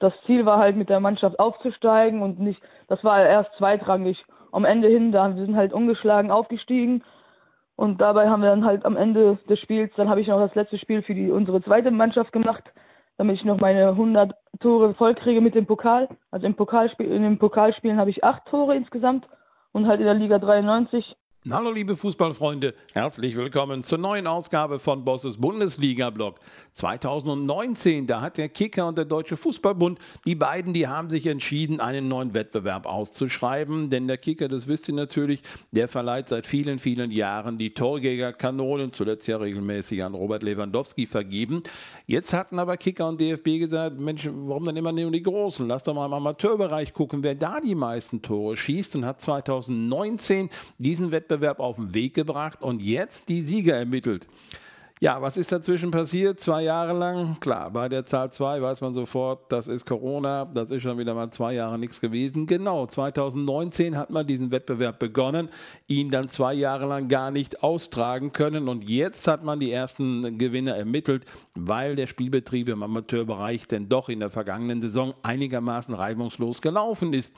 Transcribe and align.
das 0.00 0.12
Ziel 0.26 0.46
war 0.46 0.58
halt 0.58 0.76
mit 0.76 0.88
der 0.88 1.00
Mannschaft 1.00 1.38
aufzusteigen 1.38 2.22
und 2.22 2.38
nicht, 2.38 2.60
das 2.88 3.02
war 3.04 3.24
erst 3.24 3.54
zweitrangig. 3.56 4.24
Am 4.50 4.64
Ende 4.64 4.88
hin, 4.88 5.12
da 5.12 5.34
wir 5.34 5.44
sind 5.44 5.56
halt 5.56 5.72
ungeschlagen 5.72 6.30
aufgestiegen 6.30 7.02
und 7.76 8.00
dabei 8.00 8.28
haben 8.28 8.42
wir 8.42 8.50
dann 8.50 8.64
halt 8.64 8.84
am 8.84 8.96
Ende 8.96 9.38
des 9.48 9.60
Spiels, 9.60 9.92
dann 9.96 10.08
habe 10.08 10.20
ich 10.20 10.28
noch 10.28 10.40
das 10.40 10.54
letzte 10.54 10.78
Spiel 10.78 11.02
für 11.02 11.14
die 11.14 11.30
unsere 11.30 11.62
zweite 11.62 11.90
Mannschaft 11.90 12.32
gemacht, 12.32 12.64
damit 13.18 13.36
ich 13.36 13.44
noch 13.44 13.60
meine 13.60 13.88
100 13.88 14.34
Tore 14.60 14.94
vollkriege 14.94 15.40
mit 15.40 15.54
dem 15.54 15.66
Pokal. 15.66 16.08
Also 16.30 16.46
im 16.46 16.54
Pokalspiel, 16.54 17.10
in 17.10 17.22
den 17.22 17.38
Pokalspielen 17.38 17.98
habe 17.98 18.10
ich 18.10 18.24
acht 18.24 18.46
Tore 18.46 18.74
insgesamt 18.74 19.26
und 19.72 19.86
halt 19.86 20.00
in 20.00 20.06
der 20.06 20.14
Liga 20.14 20.38
93 20.38 21.16
Hallo 21.48 21.70
liebe 21.70 21.94
Fußballfreunde, 21.94 22.74
herzlich 22.92 23.36
willkommen 23.36 23.84
zur 23.84 23.98
neuen 23.98 24.26
Ausgabe 24.26 24.80
von 24.80 25.04
Bosses 25.04 25.38
Bundesliga-Blog. 25.38 26.40
2019, 26.72 28.08
da 28.08 28.20
hat 28.20 28.38
der 28.38 28.48
Kicker 28.48 28.88
und 28.88 28.98
der 28.98 29.04
Deutsche 29.04 29.36
Fußballbund, 29.36 30.00
die 30.26 30.34
beiden, 30.34 30.74
die 30.74 30.88
haben 30.88 31.08
sich 31.08 31.28
entschieden, 31.28 31.80
einen 31.80 32.08
neuen 32.08 32.34
Wettbewerb 32.34 32.86
auszuschreiben. 32.86 33.88
Denn 33.88 34.08
der 34.08 34.18
Kicker, 34.18 34.48
das 34.48 34.66
wisst 34.66 34.88
ihr 34.88 34.94
natürlich, 34.94 35.42
der 35.70 35.86
verleiht 35.86 36.28
seit 36.28 36.44
vielen, 36.44 36.80
vielen 36.80 37.12
Jahren 37.12 37.56
die 37.56 37.72
Torjägerkanonen, 37.72 38.92
zuletzt 38.92 39.28
ja 39.28 39.36
regelmäßig 39.36 40.02
an 40.02 40.14
Robert 40.14 40.42
Lewandowski 40.42 41.06
vergeben. 41.06 41.62
Jetzt 42.06 42.32
hatten 42.32 42.58
aber 42.58 42.76
Kicker 42.76 43.08
und 43.08 43.20
DFB 43.20 43.60
gesagt, 43.60 43.98
Mensch, 43.98 44.28
warum 44.28 44.64
dann 44.64 44.76
immer 44.76 44.90
nur 44.90 45.12
die 45.12 45.22
Großen? 45.22 45.68
Lass 45.68 45.84
doch 45.84 45.94
mal 45.94 46.06
im 46.06 46.14
Amateurbereich 46.14 46.92
gucken, 46.92 47.22
wer 47.22 47.36
da 47.36 47.60
die 47.60 47.76
meisten 47.76 48.22
Tore 48.22 48.56
schießt 48.56 48.96
und 48.96 49.06
hat 49.06 49.20
2019 49.20 50.50
diesen 50.78 51.12
Wettbewerb 51.12 51.27
Wettbewerb 51.28 51.60
auf 51.60 51.76
den 51.76 51.92
Weg 51.94 52.14
gebracht 52.14 52.62
und 52.62 52.80
jetzt 52.80 53.28
die 53.28 53.42
Sieger 53.42 53.76
ermittelt. 53.76 54.26
Ja, 55.00 55.22
was 55.22 55.36
ist 55.36 55.52
dazwischen 55.52 55.92
passiert? 55.92 56.40
Zwei 56.40 56.64
Jahre 56.64 56.92
lang? 56.92 57.36
Klar, 57.38 57.70
bei 57.70 57.88
der 57.88 58.04
Zahl 58.04 58.32
2 58.32 58.60
weiß 58.60 58.80
man 58.80 58.94
sofort, 58.94 59.52
das 59.52 59.68
ist 59.68 59.86
Corona, 59.86 60.44
das 60.46 60.72
ist 60.72 60.82
schon 60.82 60.98
wieder 60.98 61.14
mal 61.14 61.30
zwei 61.30 61.54
Jahre 61.54 61.78
nichts 61.78 62.00
gewesen. 62.00 62.46
Genau, 62.46 62.84
2019 62.84 63.96
hat 63.96 64.10
man 64.10 64.26
diesen 64.26 64.50
Wettbewerb 64.50 64.98
begonnen, 64.98 65.50
ihn 65.86 66.10
dann 66.10 66.28
zwei 66.28 66.52
Jahre 66.52 66.86
lang 66.86 67.06
gar 67.06 67.30
nicht 67.30 67.62
austragen 67.62 68.32
können 68.32 68.68
und 68.68 68.90
jetzt 68.90 69.28
hat 69.28 69.44
man 69.44 69.60
die 69.60 69.70
ersten 69.70 70.36
Gewinner 70.36 70.74
ermittelt, 70.74 71.26
weil 71.54 71.94
der 71.94 72.08
Spielbetrieb 72.08 72.68
im 72.68 72.82
Amateurbereich 72.82 73.68
denn 73.68 73.88
doch 73.88 74.08
in 74.08 74.18
der 74.18 74.30
vergangenen 74.30 74.80
Saison 74.80 75.14
einigermaßen 75.22 75.94
reibungslos 75.94 76.60
gelaufen 76.60 77.12
ist. 77.12 77.34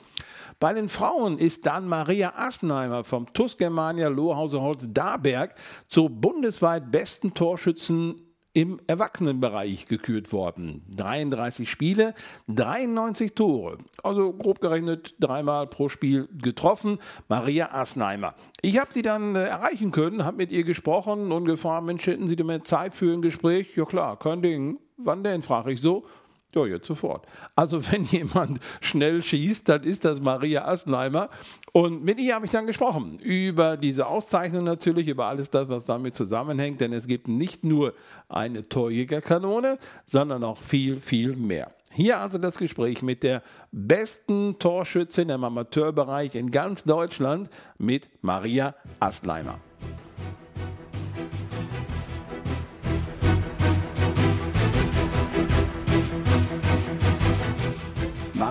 Bei 0.59 0.73
den 0.73 0.89
Frauen 0.89 1.37
ist 1.37 1.65
dann 1.65 1.87
Maria 1.87 2.33
Assenheimer 2.35 3.03
vom 3.03 3.31
TuS 3.33 3.57
Germania 3.57 4.09
Lohhause-Holz 4.09 4.87
Darberg 4.89 5.55
zur 5.87 6.09
bundesweit 6.09 6.91
besten 6.91 7.33
Torschützen 7.51 8.15
im 8.53 8.79
Erwachsenenbereich 8.87 9.85
gekürt 9.87 10.31
worden. 10.31 10.85
33 10.95 11.69
Spiele, 11.69 12.13
93 12.47 13.33
Tore. 13.35 13.77
Also 14.03 14.31
grob 14.31 14.61
gerechnet 14.61 15.15
dreimal 15.19 15.67
pro 15.67 15.89
Spiel 15.89 16.29
getroffen. 16.31 16.99
Maria 17.27 17.73
Asnheimer. 17.73 18.35
Ich 18.61 18.79
habe 18.79 18.93
sie 18.93 19.01
dann 19.01 19.35
äh, 19.35 19.43
erreichen 19.43 19.91
können, 19.91 20.23
habe 20.23 20.37
mit 20.37 20.53
ihr 20.53 20.63
gesprochen 20.63 21.33
und 21.33 21.43
gefragt, 21.43 21.85
Mensch, 21.85 22.07
hätten 22.07 22.27
Sie 22.27 22.37
denn 22.37 22.47
mehr 22.47 22.63
Zeit 22.63 22.93
für 22.93 23.11
ein 23.11 23.21
Gespräch? 23.21 23.75
Ja 23.75 23.83
klar, 23.83 24.17
kein 24.17 24.41
Ding. 24.41 24.79
Wann 24.95 25.25
denn, 25.25 25.41
frage 25.41 25.73
ich 25.73 25.81
so. 25.81 26.05
Ja, 26.53 26.65
jetzt 26.65 26.87
sofort. 26.87 27.25
Also 27.55 27.81
wenn 27.91 28.03
jemand 28.05 28.59
schnell 28.81 29.23
schießt, 29.23 29.69
dann 29.69 29.83
ist 29.83 30.05
das 30.05 30.21
Maria 30.21 30.65
Assenheimer. 30.65 31.29
Und 31.71 32.03
mit 32.03 32.19
ihr 32.19 32.35
habe 32.35 32.45
ich 32.45 32.51
dann 32.51 32.67
gesprochen 32.67 33.19
über 33.19 33.77
diese 33.77 34.07
Auszeichnung 34.07 34.65
natürlich, 34.65 35.07
über 35.07 35.27
alles 35.27 35.49
das, 35.49 35.69
was 35.69 35.85
damit 35.85 36.15
zusammenhängt. 36.15 36.81
Denn 36.81 36.91
es 36.91 37.07
gibt 37.07 37.27
nicht 37.27 37.63
nur 37.63 37.93
eine 38.27 38.67
Torjägerkanone, 38.67 39.77
sondern 40.05 40.43
auch 40.43 40.57
viel, 40.57 40.99
viel 40.99 41.35
mehr. 41.35 41.71
Hier 41.93 42.19
also 42.19 42.37
das 42.37 42.57
Gespräch 42.57 43.01
mit 43.01 43.23
der 43.23 43.41
besten 43.71 44.59
Torschützin 44.59 45.29
im 45.29 45.43
Amateurbereich 45.43 46.35
in 46.35 46.51
ganz 46.51 46.83
Deutschland 46.83 47.49
mit 47.77 48.09
Maria 48.21 48.75
Astlheimer. 48.99 49.59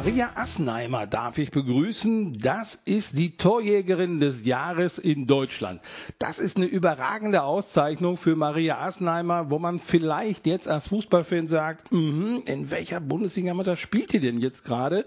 Maria 0.02 0.30
Assenheimer 0.34 1.06
darf 1.06 1.36
ich 1.36 1.50
begrüßen. 1.50 2.38
Das 2.40 2.74
ist 2.74 3.18
die 3.18 3.36
Torjägerin 3.36 4.18
des 4.18 4.46
Jahres 4.46 4.98
in 4.98 5.26
Deutschland. 5.26 5.82
Das 6.18 6.38
ist 6.38 6.56
eine 6.56 6.64
überragende 6.64 7.42
Auszeichnung 7.42 8.16
für 8.16 8.34
Maria 8.34 8.78
Assenheimer, 8.78 9.50
wo 9.50 9.58
man 9.58 9.78
vielleicht 9.78 10.46
jetzt 10.46 10.68
als 10.68 10.88
Fußballfan 10.88 11.48
sagt, 11.48 11.92
mm, 11.92 12.38
in 12.46 12.70
welcher 12.70 12.98
Bundesliga 12.98 13.76
spielt 13.76 14.14
die 14.14 14.20
denn 14.20 14.38
jetzt 14.38 14.64
gerade? 14.64 15.04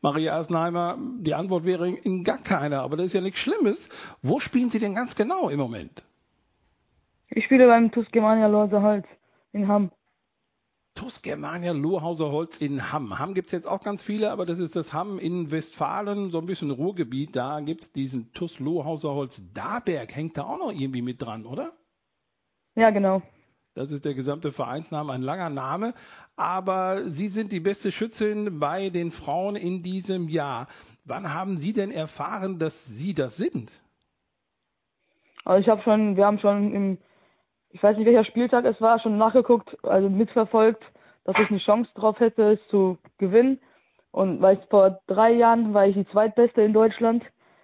Maria 0.00 0.38
Assenheimer, 0.38 0.96
die 1.18 1.34
Antwort 1.34 1.64
wäre 1.64 1.88
in 1.88 2.22
gar 2.22 2.38
keiner, 2.38 2.82
aber 2.82 2.96
das 2.96 3.06
ist 3.06 3.14
ja 3.14 3.22
nichts 3.22 3.40
Schlimmes. 3.40 3.88
Wo 4.22 4.38
spielen 4.38 4.70
Sie 4.70 4.78
denn 4.78 4.94
ganz 4.94 5.16
genau 5.16 5.48
im 5.48 5.58
Moment? 5.58 6.04
Ich 7.30 7.46
spiele 7.46 7.66
beim 7.66 7.90
TuS 7.90 8.06
Germania 8.12 8.46
Lorse 8.46 8.80
Holz 8.80 9.06
in 9.52 9.66
Hamm. 9.66 9.90
TUS 10.96 11.22
Germania 11.22 11.72
Lohhauser 11.72 12.32
Holz 12.32 12.56
in 12.58 12.90
Hamm. 12.90 13.18
Hamm 13.18 13.34
gibt 13.34 13.48
es 13.48 13.52
jetzt 13.52 13.68
auch 13.68 13.80
ganz 13.80 14.02
viele, 14.02 14.32
aber 14.32 14.46
das 14.46 14.58
ist 14.58 14.74
das 14.74 14.92
Hamm 14.92 15.20
in 15.20 15.52
Westfalen, 15.52 16.30
so 16.30 16.38
ein 16.38 16.46
bisschen 16.46 16.72
Ruhrgebiet. 16.72 17.36
Da 17.36 17.60
gibt 17.60 17.82
es 17.82 17.92
diesen 17.92 18.32
TUS 18.32 18.58
Lohhauser 18.58 19.14
Holz 19.14 19.42
Daberg. 19.54 20.16
Hängt 20.16 20.36
da 20.36 20.44
auch 20.44 20.58
noch 20.58 20.72
irgendwie 20.72 21.02
mit 21.02 21.22
dran, 21.22 21.46
oder? 21.46 21.72
Ja, 22.74 22.90
genau. 22.90 23.22
Das 23.74 23.92
ist 23.92 24.06
der 24.06 24.14
gesamte 24.14 24.52
Vereinsname, 24.52 25.12
ein 25.12 25.22
langer 25.22 25.50
Name. 25.50 25.92
Aber 26.34 27.04
Sie 27.04 27.28
sind 27.28 27.52
die 27.52 27.60
beste 27.60 27.92
Schützin 27.92 28.58
bei 28.58 28.90
den 28.90 29.12
Frauen 29.12 29.54
in 29.54 29.82
diesem 29.82 30.28
Jahr. 30.28 30.66
Wann 31.04 31.32
haben 31.32 31.58
Sie 31.58 31.72
denn 31.72 31.92
erfahren, 31.92 32.58
dass 32.58 32.86
Sie 32.86 33.14
das 33.14 33.36
sind? 33.36 33.70
Also 35.44 35.62
ich 35.62 35.68
habe 35.68 35.82
schon, 35.82 36.16
wir 36.16 36.24
haben 36.24 36.40
schon 36.40 36.74
im 36.74 36.98
ich 37.70 37.82
weiß 37.82 37.96
nicht 37.96 38.06
welcher 38.06 38.24
Spieltag 38.24 38.64
es 38.64 38.80
war, 38.80 38.98
schon 39.00 39.18
nachgeguckt, 39.18 39.76
also 39.84 40.08
mitverfolgt, 40.08 40.82
dass 41.24 41.36
ich 41.38 41.50
eine 41.50 41.58
Chance 41.58 41.90
drauf 41.94 42.20
hätte, 42.20 42.52
es 42.52 42.68
zu 42.68 42.98
gewinnen. 43.18 43.60
Und 44.12 44.40
weil 44.40 44.58
vor 44.70 45.00
drei 45.06 45.32
Jahren 45.32 45.74
war 45.74 45.86
ich 45.86 45.94
die 45.94 46.08
zweitbeste 46.08 46.62
in 46.62 46.72
Deutschland 46.72 47.22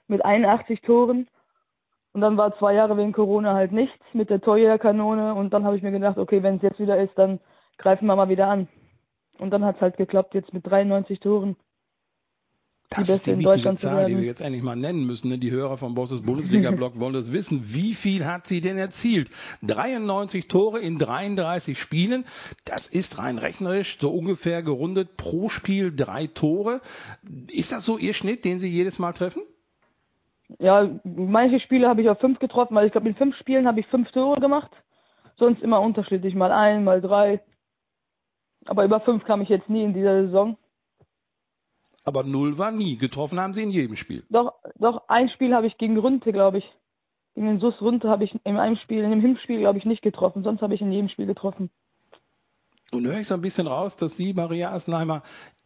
mit 0.09 0.25
81 0.25 0.83
Toren. 0.83 1.29
Und 2.13 2.21
dann 2.21 2.37
war 2.37 2.57
zwei 2.59 2.75
Jahre 2.75 2.97
wegen 2.99 3.13
Corona 3.13 3.55
halt 3.55 3.73
nichts 3.73 4.05
mit 4.13 4.29
der 4.29 4.41
Torjägerkanone. 4.41 5.35
Und 5.35 5.55
dann 5.55 5.65
habe 5.65 5.77
ich 5.77 5.83
mir 5.83 5.93
gedacht, 5.93 6.19
okay, 6.19 6.43
wenn 6.43 6.57
es 6.57 6.63
jetzt 6.63 6.79
wieder 6.79 7.01
ist, 7.01 7.17
dann 7.17 7.41
greifen 7.79 8.07
wir 8.07 8.17
mal 8.17 8.29
wieder 8.29 8.49
an. 8.49 8.69
Und 9.39 9.51
dann 9.51 9.65
hat 9.65 9.77
es 9.77 9.81
halt 9.81 9.97
geklappt, 9.97 10.35
jetzt 10.35 10.53
mit 10.53 10.67
93 10.67 11.21
Toren. 11.21 11.57
Das 12.97 13.09
ist 13.09 13.27
die 13.27 13.39
wichtige 13.39 13.75
Zahl, 13.75 14.07
die 14.07 14.17
wir 14.17 14.25
jetzt 14.25 14.43
endlich 14.43 14.63
mal 14.63 14.77
nennen 14.77 15.05
müssen. 15.07 15.29
Ne? 15.29 15.39
Die 15.39 15.51
Hörer 15.51 15.77
vom 15.77 15.95
Bosses 15.95 16.23
Bundesliga-Blog 16.23 16.93
wollen 17.01 17.15
das 17.15 17.33
wissen. 17.33 17.75
Wie 17.75 17.95
viel 17.95 18.27
hat 18.27 18.47
sie 18.47 18.61
denn 18.61 18.79
erzielt? 18.79 19.31
93 19.63 20.49
Tore 20.49 20.81
in 20.81 20.99
33 20.99 21.79
Spielen. 21.79 22.25
Das 22.65 22.87
ist 22.87 23.19
rein 23.19 23.39
rechnerisch 23.39 23.99
so 23.99 24.11
ungefähr 24.11 24.63
gerundet 24.63 25.17
pro 25.17 25.49
Spiel 25.49 25.95
drei 25.95 26.27
Tore. 26.27 26.81
Ist 27.49 27.73
das 27.73 27.85
so 27.85 27.99
Ihr 27.99 28.15
Schnitt, 28.15 28.45
den 28.45 28.59
Sie 28.59 28.69
jedes 28.69 28.99
Mal 28.99 29.13
treffen? 29.13 29.43
Ja, 30.59 30.89
manche 31.05 31.61
Spiele 31.61 31.89
habe 31.89 32.03
ich 32.03 32.09
auf 32.09 32.19
fünf 32.21 32.39
getroffen, 32.39 32.75
weil 32.75 32.87
ich 32.87 32.93
glaube, 32.93 33.09
in 33.09 33.15
fünf 33.15 33.37
Spielen 33.37 33.67
habe 33.67 33.81
ich 33.81 33.87
fünf 33.87 34.11
Tore 34.13 34.41
gemacht. 34.41 34.71
Sonst 35.37 35.63
immer 35.63 35.81
unterschiedlich, 35.81 36.35
mal 36.35 36.53
ein, 36.53 36.85
mal 36.85 37.01
drei. 37.01 37.41
Aber 38.67 38.85
über 38.85 39.01
fünf 39.01 39.25
kam 39.25 39.41
ich 39.41 39.49
jetzt 39.49 39.69
nie 39.69 39.83
in 39.83 39.95
dieser 39.95 40.27
Saison. 40.27 40.57
Aber 42.05 42.25
null 42.25 42.59
war 42.59 42.73
nie. 42.73 42.97
Getroffen 42.97 43.41
haben 43.41 43.53
sie 43.53 43.63
in 43.63 43.71
jedem 43.71 43.97
Spiel. 43.97 44.25
Doch, 44.29 44.55
doch 44.77 45.09
ein 45.09 45.29
Spiel 45.31 45.55
habe 45.55 45.67
ich 45.67 45.79
gegen 45.79 45.97
Runte, 45.97 46.33
glaube 46.33 46.59
ich. 46.59 46.73
Gegen 47.35 47.47
den 47.47 47.61
SUS 47.61 47.81
Runte 47.81 48.09
habe 48.09 48.25
ich 48.25 48.35
in 48.45 48.57
einem 48.57 48.77
Spiel, 48.77 49.03
in 49.05 49.11
dem 49.11 49.21
Hinspiel, 49.21 49.61
glaube 49.61 49.79
ich, 49.79 49.85
nicht 49.85 50.03
getroffen. 50.03 50.43
Sonst 50.43 50.63
habe 50.63 50.75
ich 50.75 50.81
in 50.81 50.93
jedem 50.93 51.09
Spiel 51.09 51.27
getroffen. 51.27 51.71
Und 52.95 53.07
höre 53.07 53.21
ich 53.21 53.29
so 53.29 53.33
ein 53.33 53.41
bisschen 53.41 53.67
raus, 53.67 53.97
dass 53.97 54.17
Sie, 54.19 54.35
Maria 54.35 54.71
Assenheimer, 54.71 55.23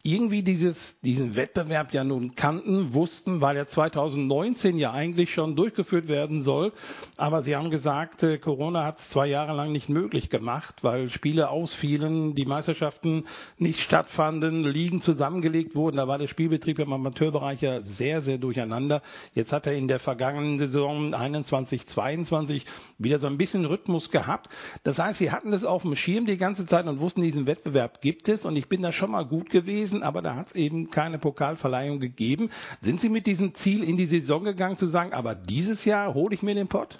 irgendwie 0.07 0.41
dieses, 0.41 1.01
diesen 1.01 1.35
Wettbewerb 1.35 1.93
ja 1.93 2.05
nun 2.05 2.35
kannten, 2.35 2.93
wussten, 2.93 3.41
weil 3.41 3.57
er 3.57 3.67
2019 3.67 4.77
ja 4.77 4.93
eigentlich 4.93 5.33
schon 5.33 5.57
durchgeführt 5.57 6.07
werden 6.07 6.41
soll. 6.41 6.71
Aber 7.17 7.41
Sie 7.41 7.57
haben 7.57 7.69
gesagt, 7.69 8.23
äh, 8.23 8.37
Corona 8.37 8.85
hat 8.85 8.99
es 8.99 9.09
zwei 9.09 9.27
Jahre 9.27 9.53
lang 9.53 9.73
nicht 9.73 9.89
möglich 9.89 10.29
gemacht, 10.29 10.75
weil 10.83 11.09
Spiele 11.09 11.49
ausfielen, 11.49 12.35
die 12.35 12.45
Meisterschaften 12.45 13.25
nicht 13.57 13.81
stattfanden, 13.81 14.63
Ligen 14.63 15.01
zusammengelegt 15.01 15.75
wurden. 15.75 15.97
Da 15.97 16.07
war 16.07 16.17
der 16.17 16.27
Spielbetrieb 16.27 16.79
im 16.79 16.93
Amateurbereich 16.93 17.61
ja 17.61 17.81
sehr, 17.81 18.21
sehr 18.21 18.37
durcheinander. 18.37 19.01
Jetzt 19.33 19.51
hat 19.51 19.67
er 19.67 19.73
in 19.73 19.89
der 19.89 19.99
vergangenen 19.99 20.57
Saison 20.57 21.13
21, 21.13 21.85
22 21.85 22.65
wieder 22.97 23.19
so 23.19 23.27
ein 23.27 23.37
bisschen 23.37 23.65
Rhythmus 23.65 24.09
gehabt. 24.09 24.49
Das 24.83 24.99
heißt, 24.99 25.19
Sie 25.19 25.31
hatten 25.31 25.51
das 25.51 25.65
auf 25.65 25.81
dem 25.81 25.97
Schirm 25.97 26.27
die 26.27 26.37
ganze 26.37 26.65
Zeit 26.65 26.87
und 26.87 27.01
wussten, 27.01 27.16
diesen 27.21 27.47
Wettbewerb 27.47 28.01
gibt 28.01 28.29
es. 28.29 28.45
Und 28.45 28.55
ich 28.55 28.69
bin 28.69 28.81
da 28.81 28.91
schon 28.91 29.11
mal 29.11 29.25
gut 29.25 29.49
gewesen 29.49 29.87
gewesen, 29.97 30.03
aber 30.03 30.21
da 30.21 30.35
hat 30.35 30.47
es 30.47 30.55
eben 30.55 30.89
keine 30.89 31.17
Pokalverleihung 31.17 31.99
gegeben. 31.99 32.49
Sind 32.81 32.99
Sie 32.99 33.09
mit 33.09 33.27
diesem 33.27 33.53
Ziel 33.53 33.83
in 33.83 33.97
die 33.97 34.05
Saison 34.05 34.43
gegangen, 34.43 34.77
zu 34.77 34.85
sagen, 34.85 35.13
aber 35.13 35.35
dieses 35.35 35.85
Jahr 35.85 36.13
hole 36.13 36.33
ich 36.33 36.43
mir 36.43 36.55
den 36.55 36.67
Pott? 36.67 36.99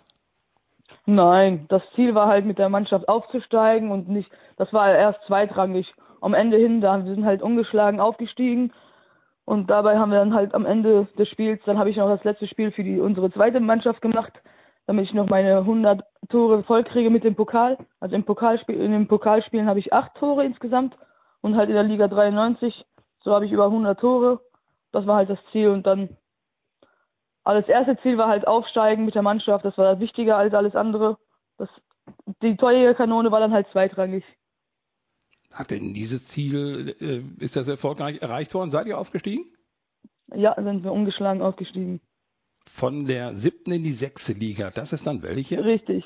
Nein, 1.06 1.66
das 1.70 1.82
Ziel 1.96 2.16
war 2.16 2.28
halt 2.28 2.46
mit 2.46 2.58
der 2.58 2.70
Mannschaft 2.70 3.08
aufzusteigen 3.08 3.92
und 3.92 4.10
nicht, 4.10 4.30
das 4.58 4.72
war 4.74 4.94
erst 4.94 5.20
zweitrangig. 5.28 5.88
am 6.20 6.34
Ende 6.34 6.58
hin, 6.58 6.82
da 6.82 7.06
wir 7.06 7.14
sind 7.14 7.26
halt 7.26 7.42
ungeschlagen 7.42 8.00
aufgestiegen 8.00 8.74
und 9.46 9.70
dabei 9.70 9.98
haben 9.98 10.12
wir 10.12 10.20
dann 10.20 10.34
halt 10.34 10.54
am 10.54 10.66
Ende 10.66 11.08
des 11.18 11.30
Spiels, 11.30 11.62
dann 11.66 11.78
habe 11.78 11.90
ich 11.90 11.98
noch 11.98 12.10
das 12.10 12.24
letzte 12.24 12.48
Spiel 12.48 12.72
für 12.72 12.84
die 12.84 13.00
unsere 13.00 13.32
zweite 13.32 13.60
Mannschaft 13.60 14.02
gemacht, 14.02 14.34
damit 14.88 15.06
ich 15.06 15.14
noch 15.14 15.30
meine 15.30 15.58
100 15.58 16.04
Tore 16.30 16.64
vollkriege 16.64 17.10
mit 17.10 17.24
dem 17.24 17.36
Pokal. 17.36 17.78
Also 18.00 18.16
im 18.16 18.24
Pokalspiel, 18.24 18.76
in 18.76 18.92
den 18.92 19.08
Pokalspielen 19.08 19.68
habe 19.68 19.80
ich 19.80 19.94
acht 19.94 20.16
Tore 20.16 20.44
insgesamt 20.44 20.98
und 21.42 21.56
halt 21.56 21.70
in 21.70 21.76
der 21.76 21.84
Liga 21.84 22.08
93, 22.08 22.86
so 23.20 23.36
habe 23.36 23.46
ich 23.46 23.52
über 23.52 23.66
100 23.66 24.00
Tore. 24.00 24.40
Das 24.92 25.06
war 25.06 25.18
halt 25.18 25.30
das 25.30 25.40
Ziel 25.52 25.70
und 25.70 25.86
dann 25.86 26.18
aber 27.48 27.62
das 27.62 27.70
erste 27.70 27.98
Ziel 28.02 28.18
war 28.18 28.28
halt 28.28 28.46
aufsteigen 28.46 29.06
mit 29.06 29.16
der 29.16 29.22
Mannschaft, 29.22 29.64
das 29.64 29.78
war 29.78 30.02
wichtiger 30.02 30.36
als 30.36 30.54
alles 30.54 30.76
andere. 30.76 31.18
Das, 31.58 31.70
die 32.42 32.58
Torjägerkanone 32.58 33.32
war 33.32 33.40
dann 33.40 33.54
halt 33.54 33.68
zweitrangig. 33.72 34.26
Hat 35.54 35.72
denn 35.72 35.94
dieses 35.94 36.28
Ziel, 36.28 36.98
äh, 37.00 37.24
ist 37.42 37.56
das 37.56 37.70
erfolgreich 37.70 38.22
erreicht 38.22 38.54
worden? 38.54 38.70
Seid 38.70 38.86
ihr 38.86 38.98
aufgestiegen? 38.98 39.46
Ja, 40.36 40.56
sind 40.62 40.84
wir 40.84 40.92
ungeschlagen 40.92 41.42
aufgestiegen. 41.42 42.02
Von 42.70 43.06
der 43.06 43.36
siebten 43.36 43.72
in 43.72 43.84
die 43.84 43.94
sechste 43.94 44.34
Liga, 44.34 44.70
das 44.70 44.94
ist 44.94 45.08
dann 45.08 45.24
welche? 45.24 45.64
Richtig. 45.64 46.06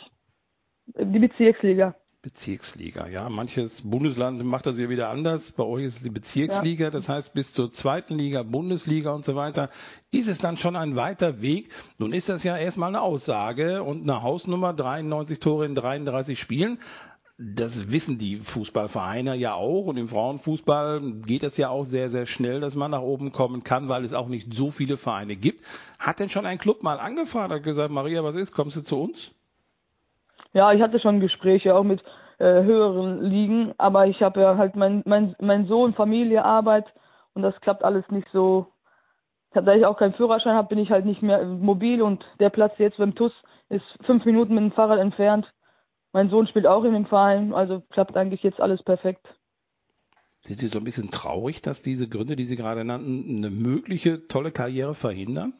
Die 0.86 1.19
Bezirksliga. 1.19 1.96
Bezirksliga, 2.22 3.08
ja. 3.08 3.30
Manches 3.30 3.81
Bundesland 3.81 4.44
macht 4.44 4.68
das 4.68 4.78
ja 4.78 4.90
wieder 4.90 5.10
anders. 5.10 5.52
Bei 5.54 5.63
euch 5.63 5.86
ist 5.86 5.98
es 5.98 6.04
die 6.04 6.12
Bezirksliga, 6.12 6.86
ja. 6.86 6.90
das 6.92 7.10
heißt 7.10 7.34
bis 7.34 7.52
zur 7.52 7.72
zweiten 7.72 8.16
Liga, 8.16 8.44
Bundesliga 8.44 9.12
und 9.12 9.25
so 9.25 9.36
weiter. 9.36 9.69
Ist 10.12 10.28
es 10.28 10.38
dann 10.38 10.58
schon 10.58 10.75
ein 10.75 10.96
weiter 10.96 11.42
Weg? 11.42 11.69
Nun 11.98 12.13
ist 12.13 12.30
das 12.30 12.44
ja 12.44 12.56
erstmal 12.56 12.90
eine 12.90 13.02
Aussage 13.02 13.81
und 13.81 14.04
eine 14.04 14.22
Hausnummer, 14.22 14.72
93 14.72 15.40
Tore 15.40 15.66
in 15.66 15.74
33 15.74 16.40
Spielen. 16.40 16.78
Das 17.44 17.92
wissen 17.92 18.20
die 18.20 18.36
Fußballvereine 18.36 19.36
ja 19.36 19.56
auch 19.56 19.88
und 19.88 19.98
im 19.98 20.08
Frauenfußball 20.08 21.02
geht 21.26 21.42
es 21.42 21.58
ja 21.58 21.70
auch 21.70 21.86
sehr, 21.86 22.08
sehr 22.08 22.28
schnell, 22.28 22.60
dass 22.60 22.76
man 22.76 22.92
nach 22.92 23.02
oben 23.02 23.32
kommen 23.32 23.64
kann, 23.64 23.90
weil 23.90 24.06
es 24.06 24.14
auch 24.14 24.28
nicht 24.28 24.54
so 24.54 24.70
viele 24.70 24.96
Vereine 24.96 25.36
gibt. 25.36 25.62
Hat 25.98 26.20
denn 26.20 26.30
schon 26.30 26.46
ein 26.46 26.60
Club 26.60 26.84
mal 26.84 27.00
angefragt, 27.00 27.52
hat 27.52 27.64
gesagt, 27.64 27.92
Maria, 27.92 28.24
was 28.24 28.36
ist, 28.36 28.52
kommst 28.52 28.78
du 28.78 28.82
zu 28.82 29.02
uns? 29.02 29.34
Ja, 30.54 30.72
ich 30.72 30.82
hatte 30.84 31.00
schon 31.00 31.20
Gespräche 31.20 31.74
auch 31.74 31.84
mit 31.84 32.04
äh, 32.38 32.64
höheren 32.64 33.24
Ligen, 33.24 33.74
aber 33.80 34.06
ich 34.06 34.22
habe 34.22 34.42
ja 34.42 34.58
halt 34.58 34.76
mein, 34.76 35.02
mein, 35.06 35.36
mein 35.40 35.66
Sohn, 35.66 35.96
Familie, 35.96 36.46
Arbeit 36.46 36.86
und 37.34 37.42
das 37.42 37.60
klappt 37.62 37.84
alles 37.84 38.08
nicht 38.10 38.28
so. 38.32 38.68
Da 39.54 39.74
ich 39.74 39.86
auch 39.86 39.98
keinen 39.98 40.14
Führerschein 40.14 40.56
habe, 40.56 40.70
bin 40.70 40.78
ich 40.78 40.92
halt 40.92 41.06
nicht 41.06 41.24
mehr 41.24 41.44
mobil 41.44 42.04
und 42.04 42.24
der 42.40 42.52
Platz 42.52 42.74
jetzt 42.78 42.98
beim 42.98 43.16
TUS 43.16 43.34
ist 43.70 43.86
fünf 44.06 44.26
Minuten 44.26 44.54
mit 44.54 44.64
dem 44.64 44.72
Fahrrad 44.72 45.00
entfernt. 45.00 45.52
Mein 46.13 46.30
Sohn 46.30 46.48
spielt 46.48 46.68
auch 46.68 46.84
in 46.84 46.94
dem 46.94 47.06
Verein, 47.06 47.54
also 47.54 47.81
klappt 47.90 48.18
eigentlich 48.18 48.44
jetzt 48.44 48.60
alles 48.60 48.84
perfekt. 48.84 49.25
Sind 50.42 50.58
Sie 50.58 50.68
so 50.68 50.80
ein 50.80 50.84
bisschen 50.84 51.12
traurig, 51.12 51.62
dass 51.62 51.81
diese 51.81 52.10
Gründe, 52.10 52.36
die 52.36 52.46
Sie 52.46 52.56
gerade 52.56 52.84
nannten, 52.84 53.38
eine 53.38 53.52
mögliche 53.52 54.28
tolle 54.28 54.52
Karriere 54.52 54.96
verhindern? 54.96 55.54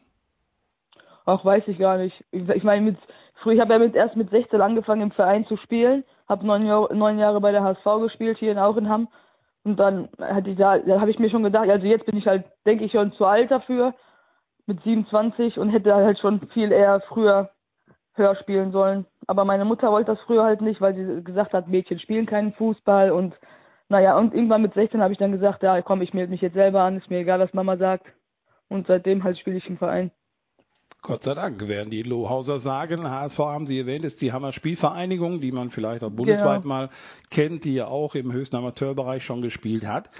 Ach, 1.24 1.44
weiß 1.44 1.64
ich 1.68 1.78
gar 1.78 1.98
nicht. 1.98 2.24
Ich, 2.32 2.64
meine, 2.64 2.82
mit, 2.82 2.98
früher, 3.42 3.54
ich 3.54 3.60
habe 3.60 3.72
ja 3.74 3.78
mit, 3.78 3.94
erst 3.94 4.16
mit 4.16 4.30
16 4.30 4.60
angefangen 4.60 5.02
im 5.02 5.12
Verein 5.12 5.46
zu 5.46 5.56
spielen, 5.56 6.04
habe 6.28 6.46
neun, 6.46 6.66
Jahr, 6.66 6.92
neun 6.92 7.18
Jahre 7.18 7.40
bei 7.40 7.52
der 7.52 7.62
HSV 7.62 7.84
gespielt 8.02 8.38
hier 8.38 8.50
in 8.50 8.58
Auchenham 8.58 9.08
und 9.64 9.76
dann 9.78 10.08
hatte 10.18 10.50
ich 10.50 10.56
da, 10.56 10.78
da 10.78 11.00
habe 11.00 11.10
ich 11.12 11.20
mir 11.20 11.30
schon 11.30 11.44
gedacht, 11.44 11.68
also 11.68 11.86
jetzt 11.86 12.06
bin 12.06 12.16
ich 12.16 12.26
halt, 12.26 12.44
denke 12.66 12.84
ich 12.84 12.92
schon 12.92 13.12
zu 13.12 13.24
alt 13.24 13.50
dafür 13.50 13.94
mit 14.66 14.82
27 14.82 15.58
und 15.58 15.70
hätte 15.70 15.94
halt 15.94 16.18
schon 16.18 16.40
viel 16.48 16.72
eher 16.72 17.00
früher 17.08 17.50
höher 18.14 18.36
spielen 18.36 18.72
sollen. 18.72 19.06
Aber 19.26 19.44
meine 19.44 19.64
Mutter 19.64 19.90
wollte 19.90 20.12
das 20.12 20.20
früher 20.22 20.44
halt 20.44 20.60
nicht, 20.60 20.80
weil 20.80 20.94
sie 20.94 21.22
gesagt 21.24 21.52
hat, 21.52 21.68
Mädchen 21.68 21.98
spielen 21.98 22.26
keinen 22.26 22.52
Fußball 22.54 23.10
und 23.12 23.34
naja, 23.88 24.16
und 24.16 24.34
irgendwann 24.34 24.62
mit 24.62 24.74
16 24.74 25.02
habe 25.02 25.12
ich 25.12 25.18
dann 25.18 25.32
gesagt, 25.32 25.62
ja 25.62 25.82
komm, 25.82 26.02
ich 26.02 26.14
melde 26.14 26.30
mich 26.30 26.40
jetzt 26.40 26.54
selber 26.54 26.82
an, 26.82 26.96
ist 26.96 27.10
mir 27.10 27.20
egal, 27.20 27.40
was 27.40 27.52
Mama 27.52 27.76
sagt. 27.76 28.06
Und 28.68 28.86
seitdem 28.86 29.22
halt 29.22 29.38
spiele 29.38 29.58
ich 29.58 29.68
im 29.68 29.76
Verein. 29.76 30.10
Gott 31.04 31.24
sei 31.24 31.34
Dank 31.34 31.66
werden 31.66 31.90
die 31.90 32.02
Lohauser 32.02 32.60
sagen. 32.60 33.10
HSV 33.10 33.38
haben 33.40 33.66
Sie 33.66 33.76
erwähnt, 33.76 34.04
ist 34.04 34.20
die 34.20 34.32
Hammer 34.32 34.52
Spielvereinigung, 34.52 35.40
die 35.40 35.50
man 35.50 35.70
vielleicht 35.70 36.04
auch 36.04 36.10
bundesweit 36.10 36.62
genau. 36.62 36.74
mal 36.74 36.90
kennt, 37.28 37.64
die 37.64 37.74
ja 37.74 37.88
auch 37.88 38.14
im 38.14 38.32
höchsten 38.32 38.54
Amateurbereich 38.54 39.24
schon 39.24 39.42
gespielt 39.42 39.84
hat. 39.84 40.10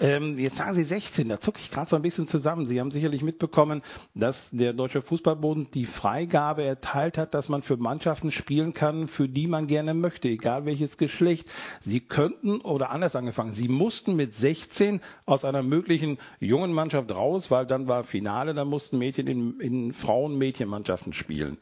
Ähm, 0.00 0.38
jetzt 0.38 0.56
sagen 0.56 0.74
Sie 0.74 0.84
16, 0.84 1.28
da 1.28 1.40
zucke 1.40 1.58
ich 1.58 1.72
gerade 1.72 1.90
so 1.90 1.96
ein 1.96 2.02
bisschen 2.02 2.28
zusammen. 2.28 2.66
Sie 2.66 2.78
haben 2.78 2.92
sicherlich 2.92 3.22
mitbekommen, 3.22 3.82
dass 4.14 4.50
der 4.50 4.72
Deutsche 4.72 5.02
Fußballbund 5.02 5.74
die 5.74 5.86
Freigabe 5.86 6.62
erteilt 6.62 7.18
hat, 7.18 7.34
dass 7.34 7.48
man 7.48 7.62
für 7.62 7.76
Mannschaften 7.76 8.30
spielen 8.30 8.74
kann, 8.74 9.08
für 9.08 9.28
die 9.28 9.48
man 9.48 9.66
gerne 9.66 9.94
möchte, 9.94 10.28
egal 10.28 10.66
welches 10.66 10.98
Geschlecht. 10.98 11.50
Sie 11.80 11.98
könnten, 11.98 12.60
oder 12.60 12.90
anders 12.90 13.16
angefangen, 13.16 13.50
Sie 13.50 13.66
mussten 13.66 14.14
mit 14.14 14.36
16 14.36 15.00
aus 15.26 15.44
einer 15.44 15.64
möglichen 15.64 16.18
jungen 16.38 16.72
Mannschaft 16.72 17.10
raus, 17.12 17.50
weil 17.50 17.66
dann 17.66 17.88
war 17.88 18.04
Finale, 18.04 18.54
da 18.54 18.64
mussten 18.64 18.98
Mädchen 18.98 19.26
in, 19.26 19.58
in 19.58 19.92
Frauen-Mädchenmannschaften 20.28 21.12
spielen 21.12 21.58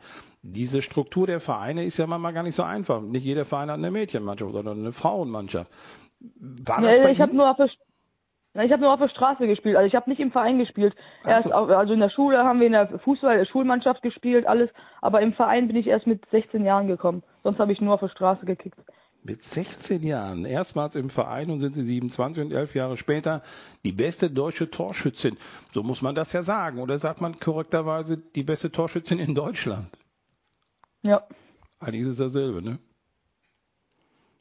diese 0.52 0.82
Struktur 0.82 1.26
der 1.26 1.40
Vereine 1.40 1.84
ist 1.84 1.98
ja 1.98 2.06
manchmal 2.06 2.32
gar 2.32 2.42
nicht 2.42 2.54
so 2.54 2.62
einfach. 2.62 3.00
Nicht 3.00 3.24
jeder 3.24 3.44
Verein 3.44 3.70
hat 3.70 3.78
eine 3.78 3.90
Mädchenmannschaft 3.90 4.54
oder 4.54 4.70
eine 4.70 4.92
Frauenmannschaft. 4.92 5.70
War 6.20 6.80
das 6.80 7.00
nee, 7.00 7.12
ich 7.12 7.20
habe 7.20 7.34
nur 7.34 7.50
auf 7.50 7.56
der 7.56 7.68
ich 8.64 8.72
habe 8.72 8.80
nur 8.80 8.92
auf 8.94 9.00
der 9.00 9.10
Straße 9.10 9.46
gespielt, 9.46 9.76
also 9.76 9.86
ich 9.86 9.94
habe 9.94 10.08
nicht 10.08 10.18
im 10.18 10.32
Verein 10.32 10.58
gespielt. 10.58 10.94
Erst, 11.26 11.44
so. 11.44 11.52
also 11.52 11.92
in 11.92 12.00
der 12.00 12.08
Schule 12.08 12.38
haben 12.38 12.58
wir 12.58 12.66
in 12.66 12.72
der 12.72 12.98
Fußball-Schulmannschaft 13.00 14.00
gespielt, 14.00 14.46
alles, 14.46 14.70
aber 15.02 15.20
im 15.20 15.34
Verein 15.34 15.66
bin 15.66 15.76
ich 15.76 15.86
erst 15.86 16.06
mit 16.06 16.24
16 16.30 16.64
Jahren 16.64 16.86
gekommen. 16.86 17.22
Sonst 17.42 17.58
habe 17.58 17.72
ich 17.72 17.82
nur 17.82 17.92
auf 17.92 18.00
der 18.00 18.08
Straße 18.08 18.46
gekickt. 18.46 18.78
Mit 19.26 19.42
16 19.42 20.04
Jahren, 20.04 20.44
erstmals 20.44 20.94
im 20.94 21.10
Verein 21.10 21.50
und 21.50 21.58
sind 21.58 21.74
sie 21.74 21.82
27 21.82 22.44
und 22.44 22.52
elf 22.52 22.74
Jahre 22.76 22.96
später 22.96 23.42
die 23.84 23.90
beste 23.90 24.30
deutsche 24.30 24.70
Torschützin. 24.70 25.36
So 25.72 25.82
muss 25.82 26.00
man 26.00 26.14
das 26.14 26.32
ja 26.32 26.42
sagen. 26.42 26.78
Oder 26.78 26.98
sagt 26.98 27.20
man 27.20 27.38
korrekterweise 27.40 28.18
die 28.18 28.44
beste 28.44 28.70
Torschützin 28.70 29.18
in 29.18 29.34
Deutschland? 29.34 29.88
Ja. 31.02 31.24
Eigentlich 31.80 32.02
ist 32.02 32.08
es 32.08 32.18
dasselbe, 32.18 32.62
ne? 32.62 32.78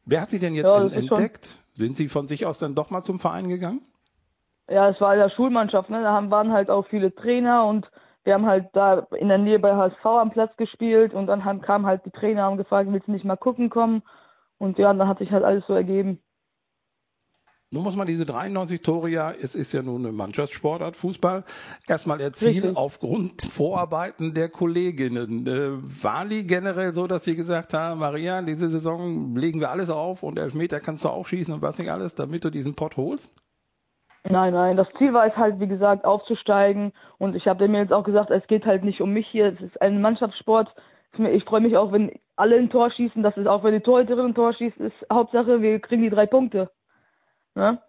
Wer 0.06 0.22
hat 0.22 0.30
sie 0.30 0.40
denn 0.40 0.54
jetzt 0.54 0.68
ja, 0.68 0.86
entdeckt? 0.88 1.58
Sind 1.74 1.98
Sie 1.98 2.08
von 2.08 2.28
sich 2.28 2.46
aus 2.46 2.60
dann 2.60 2.76
doch 2.76 2.92
mal 2.92 3.04
zum 3.04 3.20
Verein 3.20 3.50
gegangen? 3.50 3.82
ja, 4.70 4.90
es 4.90 5.00
war 5.00 5.14
in 5.14 5.20
der 5.20 5.30
Schulmannschaft, 5.30 5.90
ne? 5.90 6.02
Da 6.02 6.30
waren 6.32 6.52
halt 6.52 6.70
auch 6.70 6.88
viele 6.88 7.14
Trainer 7.14 7.66
und 7.66 7.90
wir 8.24 8.34
haben 8.34 8.48
halt 8.48 8.70
da 8.74 9.06
in 9.18 9.28
der 9.28 9.38
Nähe 9.38 9.60
bei 9.60 9.76
HSV 9.76 10.06
am 10.06 10.32
Platz 10.32 10.56
gespielt 10.58 11.14
und 11.14 11.28
dann 11.28 11.46
haben, 11.46 11.62
kamen 11.62 11.86
halt 11.86 12.06
die 12.06 12.12
Trainer 12.12 12.50
und 12.50 12.58
gefragt, 12.58 12.92
willst 12.92 13.08
du 13.08 13.12
nicht 13.12 13.26
mal 13.26 13.36
gucken 13.36 13.70
kommen? 13.70 14.02
Und 14.57 14.78
ja, 14.78 14.94
dann 14.94 15.07
hat 15.07 15.19
sich 15.19 15.31
halt 15.31 15.44
alles 15.44 15.66
so 15.68 15.74
ergeben. 15.74 16.19
Nun 17.72 17.84
muss 17.84 17.96
man 17.96 18.07
diese 18.07 18.25
93 18.25 18.81
Tore 18.81 19.10
ja, 19.10 19.31
es 19.31 19.56
ist 19.56 19.74
ja 19.74 19.81
nun 19.81 20.06
eine 20.06 20.13
Mannschaftssportart, 20.13 20.96
Fußball, 20.96 21.44
erstmal 21.88 22.22
erzielen 22.22 22.53
Richtig. 22.53 22.77
aufgrund 22.77 23.41
Vorarbeiten 23.41 24.34
der 24.34 24.50
Kolleginnen. 24.50 25.48
Äh, 25.48 26.03
waren 26.03 26.30
die 26.30 26.46
generell 26.46 26.94
so, 26.94 27.08
dass 27.08 27.25
sie 27.25 27.36
gesagt 27.36 27.74
haben, 27.74 28.00
Maria, 28.00 28.41
diese 28.44 28.70
Saison 28.70 29.36
legen 29.36 29.60
wir 29.60 29.72
alles 29.72 29.89
auf 29.89 30.24
und 30.24 30.38
Elfmeter 30.38 30.80
kannst 30.80 31.03
du 31.03 31.10
auch 31.10 31.27
schießen 31.27 31.53
und 31.53 31.62
was 31.62 31.80
nicht 31.80 31.91
alles, 31.91 32.13
damit 32.15 32.46
du 32.46 32.50
diesen 32.50 32.75
Pott 32.75 32.98
holst? 32.98 33.36
Nein, 34.27 34.53
nein, 34.53 34.77
das 34.77 34.88
Ziel 34.98 35.13
war 35.13 35.27
es 35.27 35.36
halt, 35.36 35.60
wie 35.60 35.68
gesagt, 35.68 36.06
aufzusteigen. 36.06 36.94
Und 37.18 37.36
ich 37.36 37.48
habe 37.48 37.68
mir 37.68 37.82
jetzt 37.82 37.94
auch 37.94 38.03
gesagt, 38.03 38.32
es 38.32 38.46
geht 38.48 38.65
halt 38.65 38.84
nicht 38.84 39.01
um 39.01 39.12
mich 39.12 39.27
hier. 39.27 39.48
Es 39.48 39.62
ist 39.62 39.82
ein 39.82 40.01
Mannschaftssport. 40.01 40.74
Ich 41.18 41.44
freue 41.44 41.62
mich 41.62 41.77
auch, 41.77 41.91
wenn 41.91 42.12
alle 42.36 42.58
ein 42.58 42.70
Tor 42.70 42.92
schießen. 42.92 43.24
Das 43.24 43.38
ist 43.38 43.48
auch, 43.48 43.63
wenn 43.63 43.74
die 43.74 43.80
Torhüterin 43.80 44.27
ein 44.27 44.36
Tor 44.36 44.54
schießt, 44.54 44.77
ist 44.77 44.96
Hauptsache, 45.12 45.62
wir 45.62 45.80
kriegen 45.80 46.04
die 46.04 46.10
drei 46.10 46.25
Punkte. 46.25 46.70
Ne? 47.56 47.82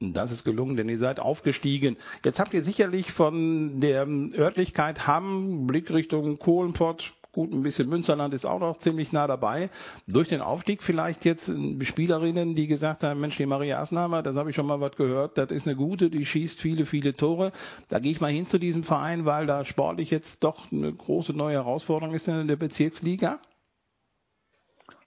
Das 0.00 0.30
ist 0.30 0.44
gelungen, 0.44 0.76
denn 0.76 0.88
ihr 0.88 0.98
seid 0.98 1.20
aufgestiegen. 1.20 1.96
Jetzt 2.24 2.38
habt 2.38 2.52
ihr 2.52 2.62
sicherlich 2.62 3.12
von 3.12 3.80
der 3.80 4.06
Örtlichkeit 4.36 5.06
Hamm, 5.06 5.66
Blickrichtung 5.66 6.38
Kohlenpott, 6.38 7.14
Gut, 7.36 7.52
ein 7.52 7.62
bisschen 7.62 7.90
Münsterland 7.90 8.32
ist 8.32 8.46
auch 8.46 8.60
noch 8.60 8.78
ziemlich 8.78 9.12
nah 9.12 9.26
dabei. 9.26 9.68
Durch 10.06 10.30
den 10.30 10.40
Aufstieg 10.40 10.82
vielleicht 10.82 11.26
jetzt 11.26 11.52
Spielerinnen, 11.82 12.54
die 12.54 12.66
gesagt 12.66 13.04
haben, 13.04 13.20
Mensch, 13.20 13.36
die 13.36 13.44
Maria 13.44 13.78
Asnhammer, 13.78 14.22
das 14.22 14.36
habe 14.36 14.48
ich 14.48 14.56
schon 14.56 14.64
mal 14.64 14.80
was 14.80 14.96
gehört, 14.96 15.36
das 15.36 15.50
ist 15.50 15.66
eine 15.66 15.76
gute, 15.76 16.08
die 16.08 16.24
schießt 16.24 16.58
viele, 16.58 16.86
viele 16.86 17.12
Tore. 17.12 17.52
Da 17.90 17.98
gehe 17.98 18.10
ich 18.10 18.22
mal 18.22 18.32
hin 18.32 18.46
zu 18.46 18.58
diesem 18.58 18.84
Verein, 18.84 19.26
weil 19.26 19.44
da 19.44 19.66
sportlich 19.66 20.10
jetzt 20.10 20.44
doch 20.44 20.72
eine 20.72 20.90
große 20.90 21.34
neue 21.34 21.56
Herausforderung 21.56 22.14
ist 22.14 22.26
in 22.26 22.48
der 22.48 22.56
Bezirksliga. 22.56 23.38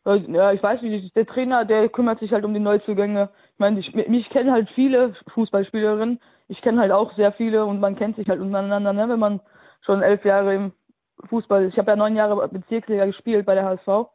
Ja, 0.05 0.53
ich 0.53 0.63
weiß 0.63 0.81
nicht, 0.81 1.15
der 1.15 1.25
Trainer, 1.25 1.65
der 1.65 1.89
kümmert 1.89 2.19
sich 2.19 2.31
halt 2.31 2.45
um 2.45 2.53
die 2.53 2.59
Neuzugänge. 2.59 3.29
Ich 3.53 3.59
meine, 3.59 3.79
ich, 3.79 3.93
mich 3.93 4.29
kennen 4.29 4.51
halt 4.51 4.69
viele 4.73 5.13
Fußballspielerinnen. 5.33 6.19
Ich 6.47 6.61
kenne 6.61 6.81
halt 6.81 6.91
auch 6.91 7.13
sehr 7.15 7.33
viele 7.33 7.65
und 7.65 7.79
man 7.79 7.95
kennt 7.95 8.15
sich 8.15 8.27
halt 8.29 8.39
untereinander, 8.39 8.93
ne? 8.93 9.09
wenn 9.09 9.19
man 9.19 9.41
schon 9.81 10.01
elf 10.01 10.23
Jahre 10.25 10.55
im 10.55 10.73
Fußball. 11.27 11.67
Ich 11.67 11.77
habe 11.77 11.91
ja 11.91 11.95
neun 11.95 12.15
Jahre 12.15 12.47
Bezirksliga 12.47 13.05
gespielt 13.05 13.45
bei 13.45 13.55
der 13.55 13.65
HSV. 13.65 14.09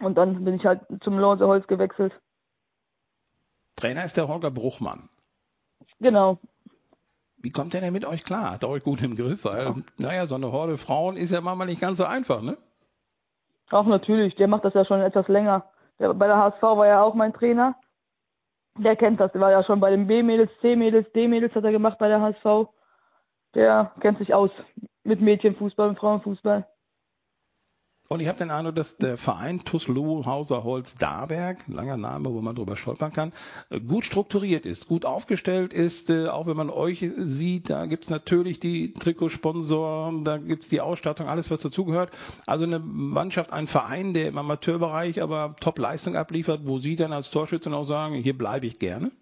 Und 0.00 0.16
dann 0.16 0.44
bin 0.44 0.54
ich 0.54 0.64
halt 0.64 0.80
zum 1.02 1.18
Lorse 1.18 1.46
Holz 1.46 1.66
gewechselt. 1.66 2.12
Trainer 3.76 4.04
ist 4.04 4.16
der 4.16 4.28
Holger 4.28 4.50
Bruchmann. 4.50 5.08
Genau. 6.00 6.38
Wie 7.38 7.50
kommt 7.50 7.72
der 7.72 7.80
denn 7.80 7.92
mit 7.92 8.04
euch 8.04 8.24
klar? 8.24 8.52
Hat 8.52 8.62
er 8.62 8.68
euch 8.68 8.82
gut 8.82 9.02
im 9.02 9.16
Griff? 9.16 9.44
Weil, 9.44 9.64
ja. 9.64 9.74
naja, 9.96 10.26
so 10.26 10.34
eine 10.34 10.52
Horde 10.52 10.76
Frauen 10.76 11.16
ist 11.16 11.30
ja 11.30 11.40
manchmal 11.40 11.66
nicht 11.66 11.80
ganz 11.80 11.98
so 11.98 12.04
einfach, 12.04 12.42
ne? 12.42 12.58
Auch 13.70 13.86
natürlich. 13.86 14.34
Der 14.36 14.48
macht 14.48 14.64
das 14.64 14.74
ja 14.74 14.84
schon 14.84 15.00
etwas 15.00 15.28
länger. 15.28 15.64
Der, 15.98 16.12
bei 16.14 16.26
der 16.26 16.36
HSV 16.36 16.62
war 16.62 16.86
ja 16.86 17.02
auch 17.02 17.14
mein 17.14 17.32
Trainer. 17.32 17.76
Der 18.78 18.96
kennt 18.96 19.20
das. 19.20 19.32
Der 19.32 19.40
war 19.40 19.50
ja 19.50 19.62
schon 19.64 19.80
bei 19.80 19.90
den 19.90 20.06
B-Mädels, 20.06 20.50
C-Mädels, 20.60 21.10
D-Mädels 21.12 21.54
hat 21.54 21.64
er 21.64 21.72
gemacht 21.72 21.98
bei 21.98 22.08
der 22.08 22.20
HSV. 22.20 22.70
Der 23.54 23.92
kennt 24.00 24.18
sich 24.18 24.32
aus 24.32 24.50
mit 25.04 25.20
Mädchenfußball 25.20 25.88
und 25.88 25.98
Frauenfußball. 25.98 26.66
Und 28.12 28.18
ich 28.18 28.26
habe 28.26 28.38
den 28.38 28.50
Eindruck, 28.50 28.74
dass 28.74 28.96
der 28.96 29.16
Verein 29.16 29.60
Tuslu 29.60 30.26
Hauser 30.26 30.64
Holz 30.64 30.96
Darberg, 30.96 31.58
langer 31.68 31.96
Name, 31.96 32.34
wo 32.34 32.40
man 32.40 32.56
drüber 32.56 32.76
stolpern 32.76 33.12
kann, 33.12 33.32
gut 33.86 34.04
strukturiert 34.04 34.66
ist, 34.66 34.88
gut 34.88 35.04
aufgestellt 35.04 35.72
ist. 35.72 36.10
Äh, 36.10 36.26
auch 36.26 36.48
wenn 36.48 36.56
man 36.56 36.70
euch 36.70 37.08
sieht, 37.18 37.70
da 37.70 37.86
gibt's 37.86 38.10
natürlich 38.10 38.58
die 38.58 38.94
Trikotsponsoren, 38.94 40.24
da 40.24 40.38
gibt's 40.38 40.68
die 40.68 40.80
Ausstattung, 40.80 41.28
alles 41.28 41.52
was 41.52 41.60
dazugehört. 41.60 42.10
Also 42.48 42.64
eine 42.64 42.80
Mannschaft, 42.80 43.52
ein 43.52 43.68
Verein, 43.68 44.12
der 44.12 44.26
im 44.26 44.38
Amateurbereich 44.38 45.22
aber 45.22 45.54
Top-Leistung 45.60 46.16
abliefert, 46.16 46.62
wo 46.64 46.78
Sie 46.78 46.96
dann 46.96 47.12
als 47.12 47.30
Torschütze 47.30 47.72
auch 47.72 47.84
sagen, 47.84 48.16
hier 48.16 48.36
bleibe 48.36 48.66
ich 48.66 48.80
gerne. 48.80 49.12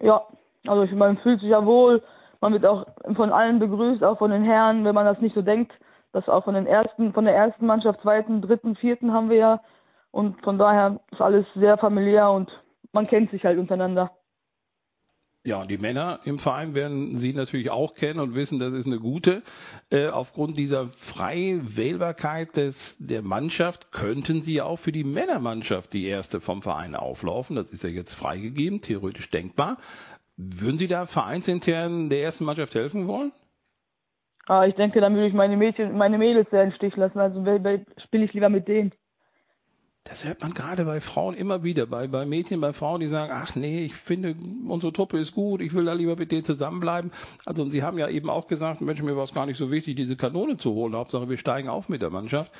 Ja, 0.00 0.22
also 0.66 0.84
ich, 0.84 0.92
man 0.92 1.18
fühlt 1.18 1.40
sich 1.40 1.50
ja 1.50 1.66
wohl, 1.66 2.02
man 2.40 2.54
wird 2.54 2.64
auch 2.64 2.86
von 3.14 3.30
allen 3.30 3.58
begrüßt, 3.58 4.02
auch 4.04 4.16
von 4.16 4.30
den 4.30 4.44
Herren, 4.44 4.86
wenn 4.86 4.94
man 4.94 5.04
das 5.04 5.20
nicht 5.20 5.34
so 5.34 5.42
denkt 5.42 5.74
das 6.12 6.28
auch 6.28 6.44
von 6.44 6.54
den 6.54 6.66
ersten, 6.66 7.12
von 7.12 7.24
der 7.24 7.34
ersten 7.34 7.66
Mannschaft, 7.66 8.00
zweiten, 8.02 8.42
dritten, 8.42 8.76
vierten 8.76 9.12
haben 9.12 9.30
wir 9.30 9.36
ja. 9.36 9.60
Und 10.10 10.42
von 10.42 10.58
daher 10.58 11.00
ist 11.10 11.20
alles 11.20 11.46
sehr 11.54 11.76
familiär 11.78 12.30
und 12.30 12.50
man 12.92 13.06
kennt 13.06 13.30
sich 13.30 13.44
halt 13.44 13.58
untereinander. 13.58 14.10
Ja, 15.46 15.62
und 15.62 15.70
die 15.70 15.78
Männer 15.78 16.20
im 16.24 16.38
Verein 16.38 16.74
werden 16.74 17.16
Sie 17.16 17.32
natürlich 17.32 17.70
auch 17.70 17.94
kennen 17.94 18.20
und 18.20 18.34
wissen, 18.34 18.58
das 18.58 18.72
ist 18.72 18.86
eine 18.86 18.98
gute. 18.98 19.42
Äh, 19.88 20.08
aufgrund 20.08 20.58
dieser 20.58 20.88
freien 20.88 21.76
Wählbarkeit 21.76 22.56
des, 22.56 22.98
der 22.98 23.22
Mannschaft 23.22 23.92
könnten 23.92 24.42
Sie 24.42 24.60
auch 24.60 24.76
für 24.76 24.92
die 24.92 25.04
Männermannschaft 25.04 25.92
die 25.92 26.06
erste 26.06 26.40
vom 26.40 26.60
Verein 26.60 26.94
auflaufen. 26.94 27.56
Das 27.56 27.70
ist 27.70 27.84
ja 27.84 27.88
jetzt 27.88 28.14
freigegeben, 28.14 28.82
theoretisch 28.82 29.30
denkbar. 29.30 29.78
Würden 30.36 30.76
Sie 30.76 30.86
da 30.86 31.06
vereinsintern 31.06 32.10
der 32.10 32.22
ersten 32.22 32.44
Mannschaft 32.44 32.74
helfen 32.74 33.06
wollen? 33.06 33.32
Ah, 34.48 34.66
ich 34.66 34.74
denke, 34.76 35.00
dann 35.00 35.14
würde 35.14 35.28
ich 35.28 35.34
meine 35.34 35.58
Mädchen, 35.58 35.96
meine 35.96 36.16
Mädels 36.16 36.48
sehr 36.50 36.64
im 36.64 36.72
Stich 36.72 36.96
lassen. 36.96 37.18
Also 37.18 37.44
spiele 38.02 38.24
ich 38.24 38.32
lieber 38.32 38.48
mit 38.48 38.66
denen. 38.66 38.92
Das 40.04 40.24
hört 40.24 40.40
man 40.40 40.54
gerade 40.54 40.86
bei 40.86 41.02
Frauen 41.02 41.34
immer 41.34 41.64
wieder, 41.64 41.84
bei, 41.84 42.06
bei 42.06 42.24
Mädchen, 42.24 42.62
bei 42.62 42.72
Frauen, 42.72 43.00
die 43.00 43.08
sagen, 43.08 43.30
ach 43.34 43.54
nee, 43.56 43.84
ich 43.84 43.94
finde, 43.94 44.34
unsere 44.66 44.90
Truppe 44.90 45.18
ist 45.18 45.34
gut, 45.34 45.60
ich 45.60 45.74
will 45.74 45.84
da 45.84 45.92
lieber 45.92 46.16
mit 46.16 46.32
denen 46.32 46.44
zusammenbleiben. 46.44 47.10
Also 47.44 47.62
und 47.62 47.72
Sie 47.72 47.82
haben 47.82 47.98
ja 47.98 48.08
eben 48.08 48.30
auch 48.30 48.46
gesagt, 48.46 48.80
Mensch, 48.80 49.02
mir 49.02 49.18
war 49.18 49.24
es 49.24 49.34
gar 49.34 49.44
nicht 49.44 49.58
so 49.58 49.70
wichtig, 49.70 49.96
diese 49.96 50.16
Kanone 50.16 50.56
zu 50.56 50.72
holen, 50.72 50.96
Hauptsache 50.96 51.28
wir 51.28 51.36
steigen 51.36 51.68
auf 51.68 51.90
mit 51.90 52.00
der 52.00 52.08
Mannschaft. 52.08 52.50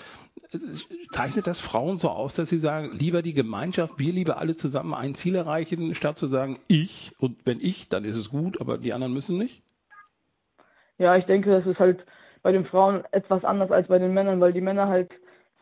Zeichnet 1.11 1.47
das 1.47 1.59
Frauen 1.59 1.97
so 1.97 2.11
aus, 2.11 2.35
dass 2.35 2.51
sie 2.51 2.59
sagen, 2.59 2.91
lieber 2.93 3.23
die 3.23 3.35
Gemeinschaft, 3.35 3.95
wir 3.97 4.13
lieber 4.13 4.37
alle 4.37 4.55
zusammen 4.55 4.93
ein 4.93 5.15
Ziel 5.15 5.35
erreichen, 5.35 5.95
statt 5.95 6.19
zu 6.19 6.27
sagen, 6.27 6.59
ich 6.69 7.13
und 7.19 7.39
wenn 7.47 7.61
ich, 7.63 7.89
dann 7.89 8.05
ist 8.05 8.17
es 8.17 8.29
gut, 8.29 8.61
aber 8.61 8.77
die 8.77 8.93
anderen 8.93 9.15
müssen 9.15 9.39
nicht? 9.39 9.63
Ja, 10.99 11.17
ich 11.17 11.27
denke, 11.27 11.51
das 11.51 11.67
ist 11.67 11.79
halt 11.79 12.05
bei 12.43 12.53
den 12.53 12.67
Frauen 12.67 13.05
etwas 13.13 13.45
anders 13.45 13.71
als 13.71 13.89
bei 13.89 13.99
den 13.99 14.15
Männern, 14.15 14.41
weil 14.41 14.53
die 14.53 14.61
Männer 14.61 14.89
halt 14.89 15.11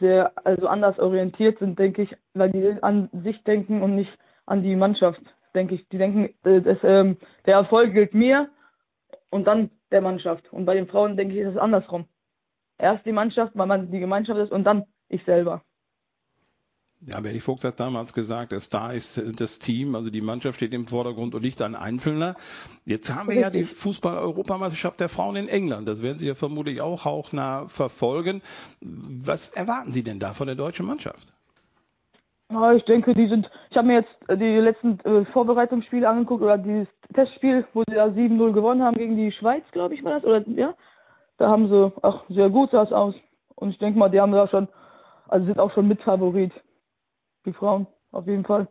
sehr, 0.01 0.33
also 0.45 0.67
anders 0.69 0.99
orientiert 0.99 1.59
sind, 1.59 1.79
denke 1.79 2.03
ich, 2.03 2.17
weil 2.35 2.51
die 2.51 2.83
an 2.83 3.09
sich 3.13 3.43
denken 3.45 3.83
und 3.83 3.95
nicht 3.95 4.13
an 4.47 4.63
die 4.63 4.77
Mannschaft, 4.77 5.21
denke 5.55 5.75
ich. 5.75 5.89
Die 5.89 5.99
denken, 5.99 6.35
äh, 6.45 6.61
das, 6.61 6.79
ähm, 6.83 7.17
der 7.47 7.55
Erfolg 7.57 7.93
gilt 7.93 8.15
mir 8.15 8.49
und 9.31 9.47
dann 9.47 9.71
der 9.91 10.01
Mannschaft. 10.03 10.53
Und 10.53 10.67
bei 10.67 10.75
den 10.75 10.89
Frauen 10.89 11.17
denke 11.17 11.35
ich, 11.35 11.41
ist 11.41 11.53
es 11.55 11.57
andersrum. 11.59 12.07
Erst 12.79 13.07
die 13.07 13.13
Mannschaft, 13.13 13.53
weil 13.57 13.67
man 13.67 13.91
die 13.91 14.01
Gemeinschaft 14.01 14.39
ist 14.41 14.53
und 14.53 14.65
dann 14.65 14.85
ich 15.09 15.25
selber. 15.25 15.63
Ja, 17.09 17.21
Bernie 17.21 17.39
Fuchs 17.39 17.63
hat 17.63 17.79
damals 17.79 18.13
gesagt, 18.13 18.51
der 18.51 18.59
Star 18.59 18.93
ist 18.93 19.23
das 19.39 19.61
Team, 19.61 19.95
also 19.95 20.11
die 20.11 20.21
Mannschaft 20.21 20.57
steht 20.57 20.75
im 20.75 20.89
Vordergrund 20.89 21.37
und 21.37 21.43
nicht 21.43 21.63
ein 21.63 21.77
Einzelner. 21.77 22.35
Jetzt 22.85 23.15
haben 23.15 23.29
wir 23.29 23.37
ja 23.37 23.51
die 23.51 23.63
Fußball-Europameisterschaft 23.65 24.99
der 24.99 25.09
Frauen 25.09 25.37
in 25.37 25.47
England. 25.47 25.87
Das 25.87 26.03
werden 26.03 26.19
Sie 26.19 26.27
ja 26.27 26.35
vermutlich 26.35 26.81
auch 26.81 27.05
hauchnah 27.05 27.69
verfolgen. 27.69 28.43
Was 28.81 29.51
erwarten 29.51 29.93
Sie 29.93 30.03
denn 30.03 30.19
da 30.19 30.33
von 30.33 30.49
der 30.49 30.57
deutschen 30.57 30.85
Mannschaft? 30.85 31.33
Ja, 32.51 32.73
ich 32.73 32.85
denke, 32.87 33.15
die 33.15 33.29
sind, 33.29 33.49
ich 33.71 33.77
habe 33.77 33.87
mir 33.87 34.01
jetzt 34.01 34.41
die 34.41 34.59
letzten 34.59 34.99
äh, 35.01 35.25
Vorbereitungsspiele 35.27 36.09
angeguckt 36.09 36.43
oder 36.43 36.59
dieses 36.59 36.89
Testspiel, 37.15 37.67
wo 37.73 37.85
sie 37.89 37.95
da 37.95 38.07
7-0 38.07 38.53
gewonnen 38.53 38.83
haben 38.83 38.97
gegen 38.97 39.17
die 39.17 39.31
Schweiz, 39.31 39.65
glaube 39.71 39.95
ich, 39.95 40.03
war 40.03 40.15
das, 40.15 40.25
oder 40.25 40.49
ja. 40.49 40.75
Da 41.39 41.49
haben 41.49 41.69
sie 41.69 41.93
auch 42.03 42.25
sehr 42.31 42.49
gut 42.49 42.71
sah 42.71 42.83
es 42.83 42.93
aus. 42.93 43.15
Und 43.55 43.71
ich 43.71 43.79
denke 43.79 43.99
mal, 43.99 44.09
die 44.09 44.21
haben 44.21 44.33
da 44.33 44.49
schon, 44.49 44.69
also 45.29 45.47
sind 45.47 45.61
auch 45.61 45.73
schon 45.73 45.87
Mitfavorit 45.87 46.53
die 47.47 47.53
Frauen, 47.53 47.87
auf 48.11 48.27
jeden 48.27 48.45
Fall. 48.45 48.69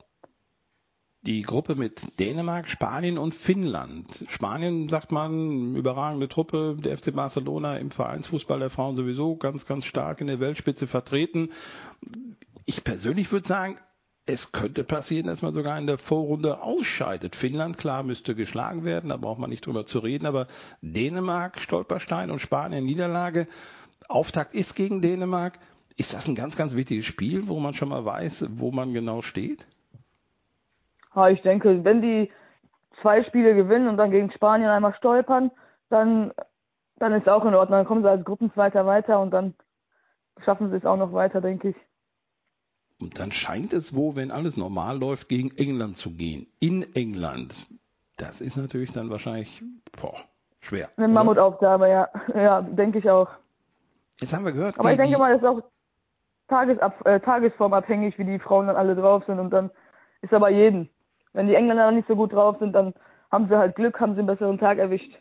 Die 1.26 1.42
Gruppe 1.42 1.74
mit 1.74 2.20
Dänemark, 2.20 2.70
Spanien 2.70 3.18
und 3.18 3.34
Finnland. 3.34 4.26
Spanien, 4.28 4.90
sagt 4.90 5.12
man, 5.12 5.76
überragende 5.76 6.28
Truppe, 6.28 6.78
der 6.80 6.96
FC 6.96 7.16
Barcelona 7.16 7.78
im 7.78 7.90
Vereinsfußball 7.90 8.60
der 8.60 8.70
Frauen 8.70 8.96
sowieso 8.96 9.36
ganz, 9.36 9.66
ganz 9.66 9.86
stark 9.86 10.22
in 10.22 10.28
der 10.28 10.40
Weltspitze 10.40 10.86
vertreten. 10.86 11.50
Ich 12.66 12.84
persönlich 12.84 13.32
würde 13.32 13.48
sagen, 13.48 13.78
es 14.28 14.52
könnte 14.52 14.84
passieren, 14.84 15.28
dass 15.28 15.42
man 15.42 15.54
sogar 15.54 15.78
in 15.80 15.88
der 15.88 15.98
Vorrunde 15.98 16.62
ausscheidet. 16.62 17.36
Finnland, 17.36 17.78
klar, 17.78 18.04
müsste 18.04 18.36
geschlagen 18.36 18.84
werden, 18.84 19.10
da 19.10 19.18
braucht 19.18 19.40
man 19.40 19.50
nicht 19.50 19.66
drüber 19.66 19.86
zu 19.86 20.00
reden, 20.00 20.28
aber 20.28 20.48
Dänemark, 20.82 21.60
Stolperstein 21.60 22.30
und 22.30 22.40
Spanien, 22.40 22.86
Niederlage. 22.86 23.48
Auftakt 24.08 24.54
ist 24.54 24.76
gegen 24.76 25.02
Dänemark. 25.02 25.60
Ist 25.98 26.14
das 26.14 26.28
ein 26.28 26.36
ganz, 26.36 26.58
ganz 26.58 26.76
wichtiges 26.76 27.06
Spiel, 27.06 27.48
wo 27.48 27.60
man 27.60 27.74
schon 27.74 27.90
mal 27.90 28.04
weiß, 28.04 28.48
wo 28.58 28.72
man 28.72 28.94
genau 28.94 29.22
steht? 29.22 29.66
Ja, 31.16 31.30
ich 31.30 31.42
denke, 31.42 31.86
wenn 31.86 32.02
die 32.02 32.30
zwei 33.02 33.24
Spiele 33.24 33.56
gewinnen 33.56 33.88
und 33.88 33.98
dann 33.98 34.12
gegen 34.12 34.32
Spanien 34.32 34.70
einmal 34.70 34.94
stolpern, 34.96 35.52
dann, 35.90 36.34
dann 36.98 37.14
ist 37.14 37.30
auch 37.30 37.46
in 37.46 37.56
Ordnung. 37.56 37.80
Dann 37.80 37.86
kommen 37.86 38.04
sie 38.04 38.10
als 38.10 38.26
Gruppenzweiter 38.26 38.86
weiter 38.86 39.22
und 39.22 39.32
dann 39.32 39.54
schaffen 40.44 40.70
sie 40.70 40.78
es 40.78 40.86
auch 40.86 40.98
noch 40.98 41.14
weiter, 41.14 41.40
denke 41.40 41.70
ich. 41.70 41.76
Und 43.00 43.20
dann 43.20 43.32
scheint 43.32 43.74
es 43.74 43.96
wohl, 43.96 44.16
wenn 44.16 44.32
alles 44.32 44.58
normal 44.58 44.98
läuft, 44.98 45.30
gegen 45.30 45.52
England 45.58 45.98
zu 45.98 46.12
gehen. 46.12 46.48
In 46.60 46.96
England. 46.96 47.68
Das 48.18 48.42
ist 48.42 48.58
natürlich 48.58 48.92
dann 48.94 49.10
wahrscheinlich 49.10 49.62
boah, 50.02 50.16
schwer. 50.60 50.90
Eine 50.98 51.10
Mammutaufgabe, 51.10 51.90
ja. 51.90 52.10
Ja, 52.34 52.62
denke 52.62 53.00
ich 53.00 53.10
auch. 53.10 53.30
Jetzt 54.20 54.34
haben 54.34 54.46
wir 54.46 54.54
gehört. 54.54 54.80
Aber 54.80 54.92
ich 54.92 54.98
denke 54.98 55.18
mal, 55.18 55.34
das 55.34 55.42
ist 55.42 55.48
auch 55.48 55.62
Tagesab 56.48 57.06
äh, 57.06 57.20
tagesformabhängig, 57.20 58.18
wie 58.20 58.26
die 58.26 58.40
Frauen 58.40 58.68
dann 58.68 58.76
alle 58.76 58.96
drauf 58.96 59.24
sind 59.26 59.40
und 59.40 59.52
dann 59.52 59.72
ist 60.22 60.34
aber 60.34 60.50
jeden. 60.50 60.90
Wenn 61.34 61.48
die 61.48 61.56
Engländer 61.56 61.92
nicht 61.92 62.08
so 62.08 62.16
gut 62.16 62.34
drauf 62.34 62.58
sind, 62.60 62.74
dann 62.74 62.94
haben 63.32 63.48
sie 63.48 63.58
halt 63.58 63.76
Glück, 63.76 64.00
haben 64.00 64.14
sie 64.14 64.20
einen 64.20 64.28
besseren 64.28 64.58
Tag 64.58 64.78
erwischt. 64.78 65.20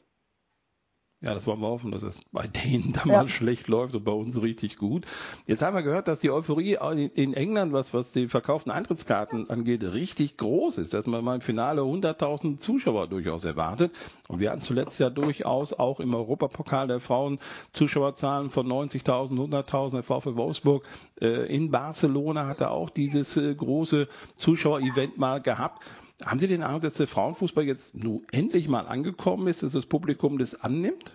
Ja, 1.24 1.32
das 1.32 1.46
wollen 1.46 1.60
wir 1.62 1.68
hoffen, 1.68 1.90
dass 1.90 2.02
es 2.02 2.20
bei 2.32 2.46
denen 2.46 2.92
da 2.92 3.00
ja. 3.06 3.22
mal 3.22 3.28
schlecht 3.28 3.66
läuft 3.68 3.94
und 3.94 4.04
bei 4.04 4.12
uns 4.12 4.42
richtig 4.42 4.76
gut. 4.76 5.06
Jetzt 5.46 5.62
haben 5.62 5.74
wir 5.74 5.82
gehört, 5.82 6.06
dass 6.06 6.18
die 6.18 6.30
Euphorie 6.30 6.76
in 7.14 7.32
England, 7.32 7.72
was, 7.72 7.94
was 7.94 8.12
die 8.12 8.28
verkauften 8.28 8.70
Eintrittskarten 8.70 9.48
angeht, 9.48 9.82
richtig 9.84 10.36
groß 10.36 10.76
ist, 10.76 10.92
dass 10.92 11.06
man 11.06 11.24
mal 11.24 11.36
im 11.36 11.40
Finale 11.40 11.80
100.000 11.80 12.58
Zuschauer 12.58 13.06
durchaus 13.06 13.46
erwartet. 13.46 13.92
Und 14.28 14.40
wir 14.40 14.50
hatten 14.50 14.60
zuletzt 14.60 15.00
ja 15.00 15.08
durchaus 15.08 15.72
auch 15.72 15.98
im 15.98 16.14
Europapokal 16.14 16.88
der 16.88 17.00
Frauen 17.00 17.38
Zuschauerzahlen 17.72 18.50
von 18.50 18.66
90.000, 18.66 19.30
100.000. 19.32 19.92
Der 19.92 20.02
VfL 20.02 20.36
Wolfsburg 20.36 20.84
äh, 21.22 21.46
in 21.46 21.70
Barcelona 21.70 22.46
hatte 22.46 22.68
auch 22.68 22.90
dieses 22.90 23.38
äh, 23.38 23.54
große 23.54 24.08
Zuschauerevent 24.36 25.16
mal 25.16 25.40
gehabt. 25.40 25.82
Haben 26.22 26.38
Sie 26.38 26.46
den 26.46 26.62
Eindruck, 26.62 26.82
dass 26.82 26.94
der 26.94 27.08
Frauenfußball 27.08 27.64
jetzt 27.64 27.96
nun 27.96 28.22
endlich 28.30 28.68
mal 28.68 28.86
angekommen 28.86 29.48
ist, 29.48 29.62
dass 29.62 29.72
das 29.72 29.86
Publikum 29.86 30.38
das 30.38 30.60
annimmt? 30.62 31.12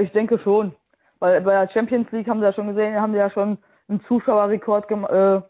Ich 0.00 0.12
denke 0.12 0.38
schon. 0.38 0.74
Weil 1.18 1.40
bei 1.42 1.52
der 1.52 1.72
Champions 1.72 2.10
League 2.12 2.28
haben 2.28 2.40
Sie 2.40 2.46
ja 2.46 2.52
schon 2.52 2.68
gesehen, 2.68 2.94
haben 2.94 3.12
Sie 3.12 3.18
ja 3.18 3.30
schon 3.30 3.58
einen 3.88 4.00
Zuschauerrekord 4.06 4.88
gem 4.88 5.04
äh, 5.04 5.42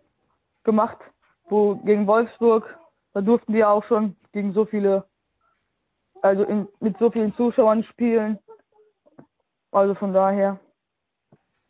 gemacht, 0.65 0.99
wo 1.49 1.77
gegen 1.77 2.07
Wolfsburg, 2.07 2.79
da 3.13 3.21
durften 3.21 3.53
die 3.53 3.59
ja 3.59 3.71
auch 3.71 3.85
schon 3.85 4.17
gegen 4.33 4.53
so 4.53 4.65
viele, 4.65 5.05
also 6.23 6.45
in, 6.45 6.69
mit 6.81 6.99
so 6.99 7.11
vielen 7.11 7.35
Zuschauern 7.35 7.85
spielen. 7.85 8.39
Also 9.71 9.95
von 9.95 10.13
daher. 10.13 10.59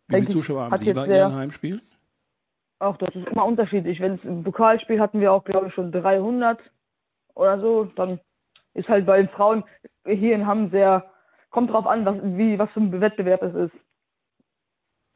Wie 0.07 0.21
viele 0.21 0.29
Zuschauer 0.29 0.65
haben 0.65 0.77
Sie 0.79 0.93
bei 0.93 1.07
Ihren 1.09 1.35
Heimspielen? 1.35 1.83
Auch 2.81 2.97
das 2.97 3.15
ist 3.15 3.27
immer 3.27 3.45
unterschiedlich. 3.45 4.01
Wenn 4.01 4.15
es 4.15 4.25
im 4.25 4.45
Pokalspiel 4.45 5.01
hatten 5.01 5.21
wir 5.21 5.33
auch, 5.33 5.45
glaube 5.45 5.69
ich, 5.69 5.75
schon 5.75 5.91
300 5.91 6.59
oder 7.35 7.61
so. 7.61 7.85
Dann 7.97 8.21
ist 8.75 8.89
halt 8.89 9.07
bei 9.07 9.19
den 9.19 9.29
Frauen 9.29 9.65
hier 10.07 10.35
in 10.35 10.47
Hamm 10.47 10.71
sehr, 10.71 11.05
kommt 11.51 11.71
drauf 11.71 11.87
an, 11.87 12.05
was, 12.05 12.17
wie, 12.23 12.59
was 12.59 12.71
für 12.71 12.81
ein 12.81 13.01
Wettbewerb 13.01 13.43
es 13.43 13.55
ist. 13.55 13.75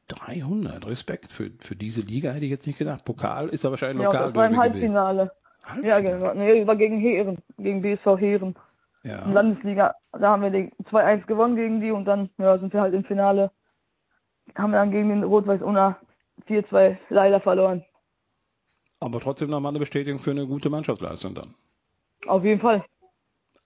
300, 0.08 0.86
Respekt 0.86 1.32
für, 1.32 1.50
für 1.60 1.76
diese 1.76 2.02
Liga 2.02 2.32
hätte 2.32 2.44
ich 2.44 2.50
jetzt 2.50 2.66
nicht 2.66 2.78
gedacht. 2.78 3.04
Pokal 3.04 3.48
ist 3.48 3.64
aber 3.64 3.72
wahrscheinlich 3.72 4.04
lokal. 4.04 4.20
Ja, 4.20 4.26
das 4.26 4.34
war 4.34 4.46
im 4.46 4.56
Halbfinale. 4.56 5.30
Halbfinale. 5.64 5.88
Ja, 5.88 6.00
genau. 6.00 6.34
Nee, 6.34 6.66
war 6.66 6.76
gegen 6.76 6.98
Heeren, 6.98 7.38
gegen 7.56 7.82
BSV 7.82 8.18
Heeren. 8.18 8.56
Ja. 9.04 9.24
Landesliga, 9.26 9.94
da 10.12 10.30
haben 10.30 10.42
wir 10.42 10.50
2-1 10.50 11.26
gewonnen 11.26 11.56
gegen 11.56 11.80
die 11.80 11.90
und 11.90 12.04
dann 12.04 12.30
ja, 12.38 12.58
sind 12.58 12.72
wir 12.72 12.80
halt 12.80 12.94
im 12.94 13.04
Finale. 13.04 13.50
Haben 14.56 14.72
wir 14.72 14.78
dann 14.78 14.90
gegen 14.90 15.08
den 15.08 15.24
Rot-Weiß-Unna 15.24 15.96
4-2 16.48 16.96
leider 17.08 17.40
verloren. 17.40 17.84
Aber 19.00 19.20
trotzdem 19.20 19.50
nochmal 19.50 19.70
eine 19.70 19.80
Bestätigung 19.80 20.20
für 20.20 20.30
eine 20.30 20.46
gute 20.46 20.70
Mannschaftsleistung 20.70 21.34
dann. 21.34 21.54
Auf 22.26 22.44
jeden 22.44 22.60
Fall. 22.60 22.84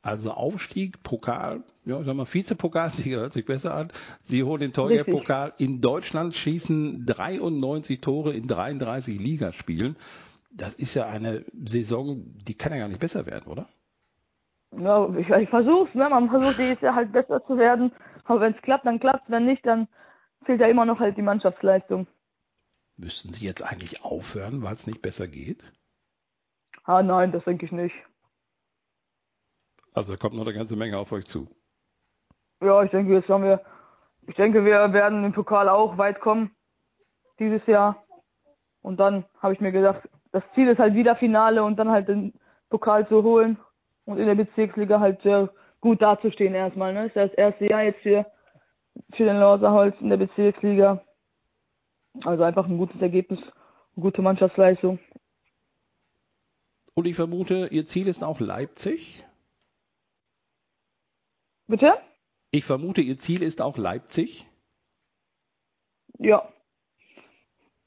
Also 0.02 0.30
Aufstieg, 0.30 1.02
Pokal, 1.02 1.64
ja, 1.84 1.98
ich 1.98 2.06
sag 2.06 2.14
mal, 2.14 2.32
Vizepokalsieger 2.32 3.18
hört 3.18 3.32
sich 3.32 3.44
besser 3.44 3.74
an. 3.74 3.88
Sie 4.22 4.44
holen 4.44 4.60
den 4.60 4.72
Torgeldpokal 4.72 5.52
in 5.58 5.80
Deutschland, 5.80 6.34
schießen 6.34 7.04
93 7.06 8.00
Tore 8.00 8.32
in 8.32 8.46
33 8.46 9.18
Ligaspielen. 9.18 9.96
Das 10.52 10.74
ist 10.74 10.94
ja 10.94 11.06
eine 11.06 11.44
Saison, 11.64 12.22
die 12.46 12.54
kann 12.54 12.72
ja 12.72 12.78
gar 12.78 12.88
nicht 12.88 13.00
besser 13.00 13.26
werden, 13.26 13.50
oder? 13.50 13.66
Ja, 14.78 15.08
ich, 15.16 15.28
ich 15.28 15.48
versuch's, 15.48 15.94
ne? 15.94 16.08
Man 16.08 16.30
versucht 16.30 16.58
jedes 16.58 16.80
Jahr 16.80 16.94
halt 16.94 17.12
besser 17.12 17.44
zu 17.44 17.58
werden. 17.58 17.92
Aber 18.24 18.40
wenn 18.40 18.54
es 18.54 18.62
klappt, 18.62 18.86
dann 18.86 19.00
klappt 19.00 19.28
Wenn 19.28 19.44
nicht, 19.46 19.66
dann 19.66 19.88
fehlt 20.44 20.60
ja 20.60 20.68
immer 20.68 20.84
noch 20.84 21.00
halt 21.00 21.16
die 21.16 21.22
Mannschaftsleistung. 21.22 22.06
Müssten 22.96 23.32
Sie 23.32 23.44
jetzt 23.44 23.62
eigentlich 23.62 24.04
aufhören, 24.04 24.62
weil 24.62 24.74
es 24.74 24.86
nicht 24.86 25.02
besser 25.02 25.28
geht? 25.28 25.70
Ah, 26.84 27.02
nein, 27.02 27.32
das 27.32 27.44
denke 27.44 27.66
ich 27.66 27.72
nicht. 27.72 27.94
Also 29.92 30.12
da 30.12 30.18
kommt 30.18 30.34
noch 30.34 30.46
eine 30.46 30.54
ganze 30.54 30.76
Menge 30.76 30.98
auf 30.98 31.12
euch 31.12 31.26
zu. 31.26 31.48
Ja, 32.62 32.82
ich 32.82 32.90
denke, 32.90 33.12
jetzt 33.12 33.28
haben 33.28 33.44
wir, 33.44 33.62
ich 34.26 34.36
denke, 34.36 34.64
wir 34.64 34.92
werden 34.92 35.24
im 35.24 35.32
Pokal 35.32 35.68
auch 35.68 35.98
weit 35.98 36.20
kommen 36.20 36.54
dieses 37.38 37.66
Jahr. 37.66 38.04
Und 38.82 38.98
dann 38.98 39.24
habe 39.40 39.52
ich 39.52 39.60
mir 39.60 39.72
gedacht, 39.72 40.08
das 40.32 40.44
Ziel 40.54 40.68
ist 40.68 40.78
halt 40.78 40.94
wieder 40.94 41.16
Finale 41.16 41.64
und 41.64 41.76
dann 41.76 41.90
halt 41.90 42.08
den 42.08 42.34
Pokal 42.70 43.06
zu 43.08 43.22
holen 43.22 43.58
und 44.04 44.18
in 44.18 44.26
der 44.26 44.34
Bezirksliga 44.34 45.00
halt 45.00 45.20
sehr 45.22 45.50
gut 45.80 46.00
dazustehen 46.00 46.54
erstmal. 46.54 46.92
Ne? 46.92 47.08
Das 47.08 47.08
ist 47.08 47.32
das 47.32 47.38
erste 47.38 47.66
Jahr 47.66 47.82
jetzt 47.82 48.00
für, 48.00 48.26
für 49.14 49.24
den 49.24 49.38
Lauserholz 49.38 49.96
in 50.00 50.10
der 50.10 50.16
Bezirksliga. 50.16 51.02
Also 52.24 52.42
einfach 52.42 52.66
ein 52.66 52.78
gutes 52.78 53.00
Ergebnis, 53.00 53.40
eine 53.40 54.02
gute 54.02 54.22
Mannschaftsleistung. 54.22 54.98
Und 56.94 57.06
ich 57.06 57.16
vermute, 57.16 57.68
Ihr 57.70 57.86
Ziel 57.86 58.08
ist 58.08 58.24
auch 58.24 58.40
Leipzig? 58.40 59.24
Bitte? 61.66 61.92
Ich 62.50 62.64
vermute, 62.64 63.02
Ihr 63.02 63.18
Ziel 63.18 63.42
ist 63.42 63.60
auch 63.60 63.76
Leipzig? 63.76 64.46
Ja. 66.18 66.48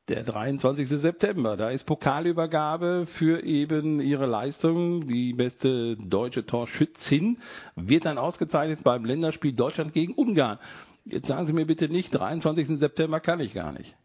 Der 0.09 0.23
23. 0.23 0.89
September, 0.89 1.55
da 1.55 1.69
ist 1.69 1.83
Pokalübergabe 1.83 3.05
für 3.05 3.43
eben 3.43 3.99
ihre 3.99 4.25
Leistung. 4.25 5.05
Die 5.05 5.33
beste 5.33 5.97
deutsche 5.97 6.47
Torschützin 6.47 7.37
wird 7.75 8.05
dann 8.05 8.17
ausgezeichnet 8.17 8.83
beim 8.83 9.05
Länderspiel 9.05 9.53
Deutschland 9.53 9.93
gegen 9.93 10.13
Ungarn. 10.13 10.57
Jetzt 11.05 11.27
sagen 11.27 11.45
Sie 11.45 11.53
mir 11.53 11.67
bitte 11.67 11.89
nicht, 11.89 12.11
23. 12.11 12.79
September 12.79 13.19
kann 13.19 13.39
ich 13.39 13.53
gar 13.53 13.71
nicht. 13.71 13.95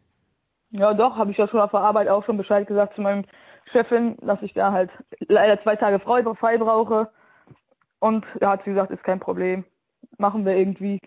Ja, 0.77 0.93
doch, 0.93 1.15
habe 1.15 1.31
ich 1.31 1.37
ja 1.37 1.47
schon 1.47 1.61
auf 1.61 1.71
der 1.71 1.79
Arbeit 1.79 2.09
auch 2.09 2.25
schon 2.25 2.37
Bescheid 2.37 2.67
gesagt 2.67 2.95
zu 2.95 3.01
meinem 3.01 3.23
Chefin, 3.71 4.17
dass 4.21 4.41
ich 4.41 4.53
da 4.53 4.71
halt 4.71 4.91
leider 5.19 5.61
zwei 5.63 5.77
Tage 5.77 5.99
frei 5.99 6.21
brauche. 6.21 7.09
Und 7.99 8.25
da 8.39 8.51
hat 8.51 8.63
sie 8.65 8.71
gesagt, 8.71 8.91
ist 8.91 9.03
kein 9.03 9.21
Problem. 9.21 9.63
Machen 10.17 10.45
wir 10.45 10.55
irgendwie. 10.55 10.99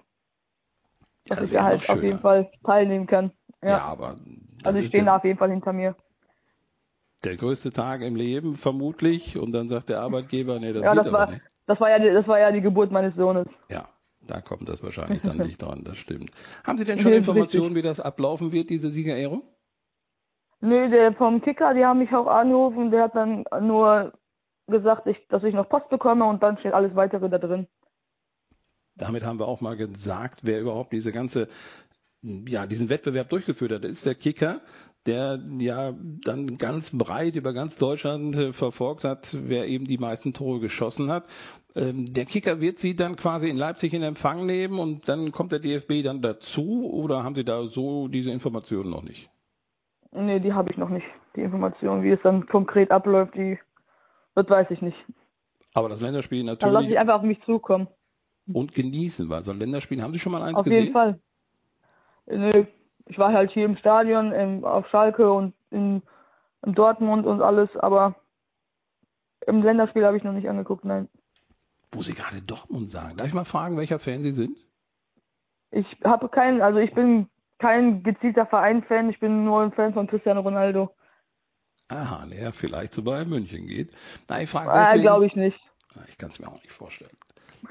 Dass 1.27 1.41
das 1.41 1.49
ich 1.49 1.55
da 1.55 1.65
halt 1.65 1.89
auf 1.89 2.03
jeden 2.03 2.19
Fall 2.19 2.51
teilnehmen 2.65 3.07
kann. 3.07 3.31
Ja, 3.63 3.69
ja 3.69 3.83
aber. 3.83 4.17
Also 4.65 4.79
ich 4.79 4.89
stehe 4.89 5.05
da 5.05 5.17
auf 5.17 5.25
jeden 5.25 5.39
Fall 5.39 5.51
hinter 5.51 5.73
mir. 5.75 5.95
Der 7.25 7.37
größte 7.37 7.73
Tag 7.73 8.01
im 8.01 8.17
Leben, 8.17 8.57
vermutlich. 8.57 9.37
Und 9.37 9.53
dann 9.53 9.69
sagt 9.69 9.91
der 9.91 10.01
Arbeitgeber, 10.01 10.59
nee, 10.59 10.73
das 10.73 10.85
ja, 10.85 10.95
geht 10.95 11.05
das 11.05 11.13
war, 11.13 11.31
nicht. 11.31 11.43
Das 11.67 11.79
war, 11.79 11.91
ja 11.91 11.99
die, 11.99 12.11
das 12.11 12.27
war 12.27 12.39
ja 12.39 12.51
die 12.51 12.63
Geburt 12.63 12.91
meines 12.91 13.15
Sohnes. 13.17 13.47
Ja, 13.69 13.89
da 14.27 14.41
kommt 14.41 14.69
das 14.69 14.83
wahrscheinlich 14.83 15.21
dann 15.21 15.37
nicht 15.47 15.61
dran, 15.61 15.85
das 15.85 15.99
stimmt. 15.99 16.31
Haben 16.65 16.79
Sie 16.79 16.87
denn 16.87 16.99
schon 16.99 17.13
Informationen, 17.13 17.75
wie 17.75 17.83
das 17.83 18.01
ablaufen 18.01 18.53
wird, 18.53 18.71
diese 18.71 18.89
Siegerehrung? 18.89 19.43
Nee, 20.61 20.89
der 20.89 21.13
vom 21.15 21.41
Kicker, 21.41 21.75
die 21.75 21.85
haben 21.85 22.01
mich 22.01 22.13
auch 22.13 22.27
angerufen, 22.27 22.91
der 22.91 23.05
hat 23.05 23.15
dann 23.15 23.45
nur 23.61 24.13
gesagt, 24.67 25.07
ich, 25.07 25.17
dass 25.29 25.45
ich 25.45 25.55
noch 25.55 25.69
Post 25.69 25.89
bekomme 25.89 26.25
und 26.25 26.43
dann 26.43 26.59
steht 26.59 26.73
alles 26.73 26.95
weitere 26.95 27.29
da 27.29 27.39
drin. 27.39 27.67
Damit 28.97 29.25
haben 29.25 29.39
wir 29.39 29.47
auch 29.47 29.61
mal 29.61 29.77
gesagt, 29.77 30.41
wer 30.43 30.61
überhaupt 30.61 30.93
diese 30.93 31.13
ganze, 31.13 31.47
ja, 32.23 32.67
diesen 32.67 32.89
Wettbewerb 32.89 33.29
durchgeführt 33.29 33.71
hat. 33.71 33.85
Das 33.85 33.93
ist 33.93 34.07
der 34.07 34.17
Kicker, 34.17 34.61
der 35.07 35.41
ja 35.61 35.95
dann 36.25 36.59
ganz 36.59 36.91
breit 36.91 37.37
über 37.37 37.53
ganz 37.53 37.77
Deutschland 37.77 38.37
äh, 38.37 38.53
verfolgt 38.53 39.05
hat, 39.05 39.37
wer 39.41 39.69
eben 39.69 39.85
die 39.85 39.99
meisten 39.99 40.35
Tore 40.35 40.59
geschossen 40.59 41.11
hat. 41.11 41.29
Ähm, 41.77 42.13
der 42.13 42.25
Kicker 42.25 42.61
wird 42.61 42.81
Sie 42.81 42.97
dann 42.97 43.15
quasi 43.15 43.49
in 43.49 43.57
Leipzig 43.57 43.95
in 43.95 44.03
Empfang 44.03 44.45
nehmen 44.45 44.81
und 44.81 45.09
dann 45.09 45.31
kommt 45.31 45.53
der 45.53 45.61
DFB 45.61 46.03
dann 46.03 46.21
dazu 46.21 46.91
oder 46.91 47.23
haben 47.23 47.37
Sie 47.37 47.45
da 47.45 47.65
so 47.67 48.09
diese 48.09 48.33
Informationen 48.33 48.91
noch 48.91 49.05
nicht? 49.05 49.31
Nee, 50.13 50.41
die 50.41 50.53
habe 50.53 50.71
ich 50.71 50.79
noch 50.79 50.89
nicht. 50.89 51.07
Die 51.37 51.43
Informationen, 51.43 52.03
wie 52.03 52.11
es 52.11 52.21
dann 52.23 52.47
konkret 52.47 52.91
abläuft, 52.91 53.35
die 53.35 53.59
das 54.39 54.49
weiß 54.49 54.71
ich 54.71 54.81
nicht. 54.83 54.97
Aber 55.75 55.89
das 55.89 56.01
Länderspiel 56.01 56.45
natürlich. 56.45 56.61
Dann 56.61 56.73
lasse 56.73 56.87
ich 56.87 56.99
einfach 56.99 57.17
auf 57.17 57.23
mich 57.23 57.43
zukommen. 57.43 57.89
Und 58.53 58.73
genießen, 58.73 59.29
weil 59.29 59.41
so 59.41 59.51
ein 59.51 59.59
Länderspiel, 59.59 60.01
haben 60.01 60.13
Sie 60.13 60.21
schon 60.21 60.31
mal 60.31 60.43
eins 60.43 60.59
auf 60.59 60.65
gesehen? 60.65 60.95
Auf 60.95 61.05
jeden 61.07 61.21
Fall. 62.29 62.53
Nee, 62.53 62.67
ich 63.07 63.19
war 63.19 63.33
halt 63.33 63.51
hier 63.51 63.65
im 63.65 63.77
Stadion, 63.77 64.33
im, 64.33 64.65
auf 64.65 64.87
Schalke 64.91 65.33
und 65.33 65.55
in, 65.71 66.03
in 66.65 66.75
Dortmund 66.75 67.27
und 67.27 67.43
alles, 67.43 67.69
aber 67.77 68.15
im 69.45 69.61
Länderspiel 69.61 70.05
habe 70.05 70.17
ich 70.17 70.23
noch 70.23 70.33
nicht 70.33 70.49
angeguckt, 70.49 70.85
nein. 70.85 71.09
Wo 71.91 72.03
Sie 72.03 72.15
gerade 72.15 72.41
Dortmund 72.41 72.89
sagen. 72.89 73.17
Darf 73.17 73.27
ich 73.27 73.35
mal 73.35 73.45
fragen, 73.45 73.77
welcher 73.77 73.99
Fan 73.99 74.23
Sie 74.23 74.33
sind? 74.33 74.57
Ich 75.73 75.87
habe 76.05 76.29
keinen, 76.29 76.63
also 76.63 76.79
ich 76.79 76.95
bin 76.95 77.29
kein 77.59 78.03
gezielter 78.03 78.47
Verein-Fan, 78.47 79.11
ich 79.11 79.21
bin 79.21 79.45
nur 79.45 79.63
ein 79.63 79.73
Fan 79.73 79.95
von 79.95 80.07
Cristiano 80.07 80.41
Ronaldo. 80.41 80.95
Aha, 81.89 82.27
der 82.27 82.53
vielleicht 82.53 82.93
zu 82.93 83.03
Bayern 83.03 83.29
München 83.29 83.67
geht. 83.67 83.97
Na, 84.29 84.43
ich 84.43 84.51
frage 84.51 84.71
ah, 84.71 84.85
deswegen. 84.85 85.03
glaube 85.03 85.27
ich 85.27 85.37
nicht. 85.37 85.59
Ich 86.09 86.19
kann 86.19 86.29
es 86.31 86.39
mir 86.39 86.49
auch 86.49 86.63
nicht 86.63 86.73
vorstellen. 86.73 87.17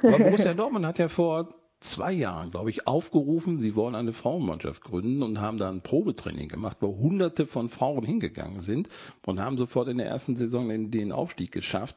Aber 0.02 0.18
Borussia 0.18 0.54
Dortmund 0.56 0.86
hat 0.86 0.98
ja 0.98 1.08
vor 1.08 1.50
zwei 1.80 2.12
Jahren, 2.12 2.50
glaube 2.50 2.72
ich, 2.72 2.88
aufgerufen, 2.88 3.60
sie 3.60 3.76
wollen 3.76 3.94
eine 3.96 4.14
Frauenmannschaft 4.14 4.84
gründen 4.84 5.22
und 5.22 5.40
haben 5.40 5.60
da 5.60 5.70
ein 5.70 5.82
Probetraining 5.82 6.50
gemacht, 6.50 6.78
wo 6.82 6.98
hunderte 6.98 7.46
von 7.46 7.70
Frauen 7.70 8.04
hingegangen 8.04 8.62
sind 8.62 8.90
und 9.26 9.40
haben 9.40 9.58
sofort 9.58 9.88
in 9.88 10.00
der 10.00 10.08
ersten 10.08 10.36
Saison 10.36 10.68
den, 10.68 10.90
den 10.90 11.12
Aufstieg 11.12 11.52
geschafft. 11.52 11.96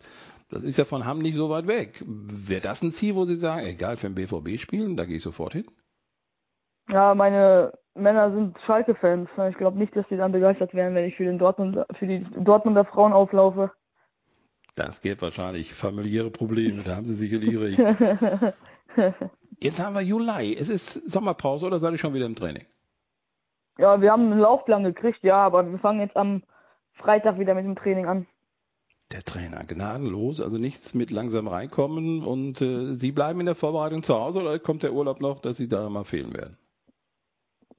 Das 0.51 0.63
ist 0.63 0.77
ja 0.77 0.85
von 0.85 1.07
Hamm 1.07 1.21
nicht 1.21 1.37
so 1.37 1.49
weit 1.49 1.67
weg. 1.67 2.05
Wäre 2.07 2.61
das 2.61 2.83
ein 2.83 2.93
Ziel, 2.93 3.15
wo 3.15 3.25
Sie 3.25 3.37
sagen, 3.37 3.67
egal 3.67 3.97
für 3.97 4.11
den 4.11 4.15
BVB 4.15 4.61
spielen, 4.61 4.97
da 4.97 5.05
gehe 5.07 5.17
ich 5.17 5.23
sofort 5.23 5.55
hin? 5.55 5.67
Ja, 6.89 7.15
meine 7.15 7.73
Männer 7.95 8.33
sind 8.33 8.57
Schalke-Fans. 8.67 9.29
Ich 9.51 9.57
glaube 9.57 9.79
nicht, 9.79 9.95
dass 9.97 10.07
die 10.09 10.17
dann 10.17 10.33
begeistert 10.33 10.75
wären, 10.75 10.95
wenn 10.95 11.05
ich 11.05 11.17
für, 11.17 11.25
den 11.25 11.39
Dortmund, 11.39 11.79
für 11.99 12.07
die 12.07 12.25
Dortmunder 12.39 12.85
Frauen 12.85 13.13
auflaufe. 13.13 13.73
Das 14.77 15.03
geht 15.03 15.21
wahrscheinlich 15.21 15.75
familiäre 15.75 16.31
Probleme, 16.31 16.83
da 16.83 16.97
haben 16.97 17.05
sie 17.05 17.15
sicherlich 17.15 17.59
recht. 17.59 17.79
Jetzt 19.61 19.85
haben 19.85 19.95
wir 19.95 20.01
Juli. 20.01 20.57
Es 20.59 20.69
ist 20.69 21.11
Sommerpause 21.11 21.67
oder 21.67 21.79
seid 21.79 21.93
ihr 21.93 21.99
schon 21.99 22.15
wieder 22.15 22.27
im 22.27 22.37
Training? 22.37 22.65
Ja, 23.79 24.01
wir 24.01 24.11
haben 24.11 24.31
einen 24.31 24.41
Laufplan 24.41 24.85
gekriegt, 24.85 25.23
ja, 25.23 25.37
aber 25.37 25.71
wir 25.71 25.79
fangen 25.79 26.01
jetzt 26.01 26.17
am 26.17 26.43
Freitag 26.95 27.39
wieder 27.39 27.55
mit 27.55 27.65
dem 27.65 27.77
Training 27.77 28.07
an. 28.07 28.27
Der 29.13 29.21
Trainer, 29.21 29.61
gnadenlos, 29.67 30.41
also 30.41 30.57
nichts 30.57 30.95
mit 30.95 31.11
langsam 31.11 31.49
reinkommen 31.49 32.23
und 32.23 32.61
äh, 32.63 32.95
Sie 32.95 33.11
bleiben 33.11 33.41
in 33.41 33.47
der 33.47 33.55
Vorbereitung 33.55 34.03
zu 34.03 34.15
Hause 34.15 34.41
oder 34.41 34.59
kommt 34.59 34.83
der 34.83 34.93
Urlaub 34.93 35.21
noch, 35.21 35.41
dass 35.41 35.57
Sie 35.57 35.67
da 35.67 35.89
mal 35.89 36.05
fehlen 36.05 36.33
werden? 36.33 36.57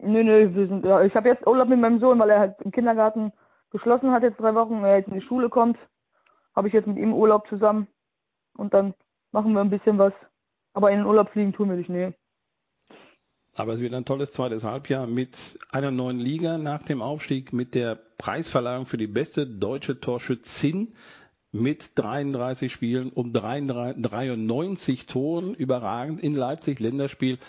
Nö, 0.03 0.23
nö, 0.23 0.53
wir 0.55 0.67
sind, 0.67 0.83
ja, 0.83 1.03
ich 1.03 1.13
habe 1.15 1.29
jetzt 1.29 1.45
Urlaub 1.45 1.69
mit 1.69 1.79
meinem 1.79 1.99
Sohn, 1.99 2.17
weil 2.19 2.29
er 2.31 2.39
halt 2.39 2.55
im 2.61 2.71
Kindergarten 2.71 3.31
geschlossen 3.71 4.11
hat 4.11 4.23
jetzt 4.23 4.39
drei 4.39 4.55
Wochen, 4.55 4.83
er 4.83 4.97
jetzt 4.97 5.09
in 5.09 5.19
die 5.19 5.25
Schule 5.25 5.49
kommt, 5.49 5.77
habe 6.55 6.67
ich 6.67 6.73
jetzt 6.73 6.87
mit 6.87 6.97
ihm 6.97 7.13
Urlaub 7.13 7.47
zusammen 7.47 7.87
und 8.57 8.73
dann 8.73 8.93
machen 9.31 9.53
wir 9.53 9.61
ein 9.61 9.69
bisschen 9.69 9.97
was. 9.97 10.13
Aber 10.73 10.91
in 10.91 10.97
den 10.97 11.05
Urlaub 11.05 11.29
fliegen 11.29 11.53
tun 11.53 11.69
wir 11.69 11.75
nicht, 11.75 11.89
nee. 11.89 12.13
Aber 13.55 13.73
es 13.73 13.81
wird 13.81 13.93
ein 13.93 14.05
tolles 14.05 14.31
zweites 14.31 14.63
Halbjahr 14.63 15.07
mit 15.07 15.59
einer 15.71 15.91
neuen 15.91 16.19
Liga 16.19 16.57
nach 16.57 16.83
dem 16.83 17.01
Aufstieg, 17.01 17.51
mit 17.51 17.75
der 17.75 17.95
Preisverleihung 18.17 18.85
für 18.85 18.97
die 18.97 19.07
beste 19.07 19.45
deutsche 19.45 19.99
Torschützin 19.99 20.93
mit 21.51 21.99
33 21.99 22.71
Spielen 22.71 23.09
und 23.09 23.33
93 23.33 25.05
Toren, 25.05 25.53
überragend 25.53 26.21
in 26.21 26.33
Leipzig, 26.33 26.79
Länderspiel 26.79 27.39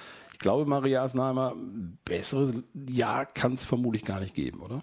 glaube, 0.42 0.66
Maria 0.66 1.02
Asnheimer, 1.02 1.54
besseres 2.04 2.54
Jahr 2.74 3.24
kann 3.26 3.54
es 3.54 3.64
vermutlich 3.64 4.04
gar 4.04 4.20
nicht 4.20 4.34
geben, 4.34 4.60
oder? 4.60 4.82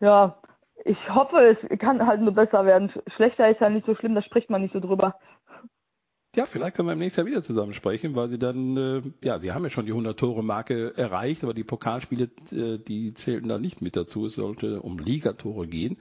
Ja, 0.00 0.40
ich 0.84 0.96
hoffe, 1.10 1.58
es 1.60 1.78
kann 1.78 2.06
halt 2.06 2.20
nur 2.20 2.32
besser 2.32 2.64
werden. 2.64 2.90
Schlechter 3.16 3.50
ist 3.50 3.60
ja 3.60 3.68
nicht 3.68 3.86
so 3.86 3.94
schlimm, 3.94 4.14
da 4.14 4.22
spricht 4.22 4.48
man 4.48 4.62
nicht 4.62 4.72
so 4.72 4.80
drüber. 4.80 5.16
Ja, 6.36 6.46
vielleicht 6.46 6.76
können 6.76 6.88
wir 6.88 6.92
im 6.92 6.98
nächsten 6.98 7.22
Jahr 7.22 7.26
wieder 7.26 7.42
zusammen 7.42 7.72
sprechen, 7.72 8.14
weil 8.14 8.28
sie 8.28 8.38
dann, 8.38 8.76
äh, 8.76 9.02
ja, 9.24 9.38
sie 9.38 9.52
haben 9.52 9.64
ja 9.64 9.70
schon 9.70 9.86
die 9.86 9.94
100-Tore-Marke 9.94 10.96
erreicht, 10.96 11.42
aber 11.42 11.54
die 11.54 11.64
Pokalspiele, 11.64 12.30
äh, 12.52 12.78
die 12.78 13.14
zählten 13.14 13.48
da 13.48 13.58
nicht 13.58 13.82
mit 13.82 13.96
dazu. 13.96 14.26
Es 14.26 14.34
sollte 14.34 14.82
um 14.82 14.98
Ligatore 14.98 15.66
gehen. 15.66 15.96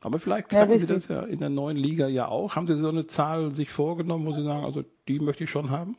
Aber 0.00 0.18
vielleicht 0.18 0.48
knacken 0.48 0.72
ja, 0.72 0.78
sie 0.78 0.86
das 0.86 1.08
ja 1.08 1.24
in 1.24 1.40
der 1.40 1.50
neuen 1.50 1.76
Liga 1.76 2.06
ja 2.06 2.28
auch. 2.28 2.56
Haben 2.56 2.68
Sie 2.68 2.76
so 2.76 2.88
eine 2.88 3.06
Zahl 3.06 3.54
sich 3.54 3.70
vorgenommen, 3.70 4.24
wo 4.24 4.32
Sie 4.32 4.44
sagen, 4.44 4.64
also 4.64 4.82
die 5.08 5.18
möchte 5.18 5.44
ich 5.44 5.50
schon 5.50 5.70
haben? 5.70 5.96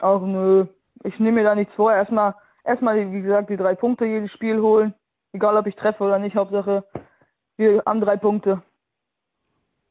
Auch 0.00 0.20
nö. 0.20 0.66
Ich 1.04 1.18
nehme 1.18 1.40
mir 1.40 1.44
da 1.44 1.54
nichts 1.54 1.74
vor. 1.74 1.92
Erstmal, 1.92 2.34
erstmal, 2.64 3.12
wie 3.12 3.22
gesagt, 3.22 3.50
die 3.50 3.56
drei 3.56 3.74
Punkte 3.74 4.04
jedes 4.04 4.30
Spiel 4.32 4.60
holen. 4.60 4.94
Egal, 5.32 5.56
ob 5.56 5.66
ich 5.66 5.76
treffe 5.76 6.04
oder 6.04 6.18
nicht. 6.18 6.36
Hauptsache, 6.36 6.84
Wir 7.56 7.82
haben 7.86 8.00
drei 8.00 8.16
Punkte. 8.16 8.62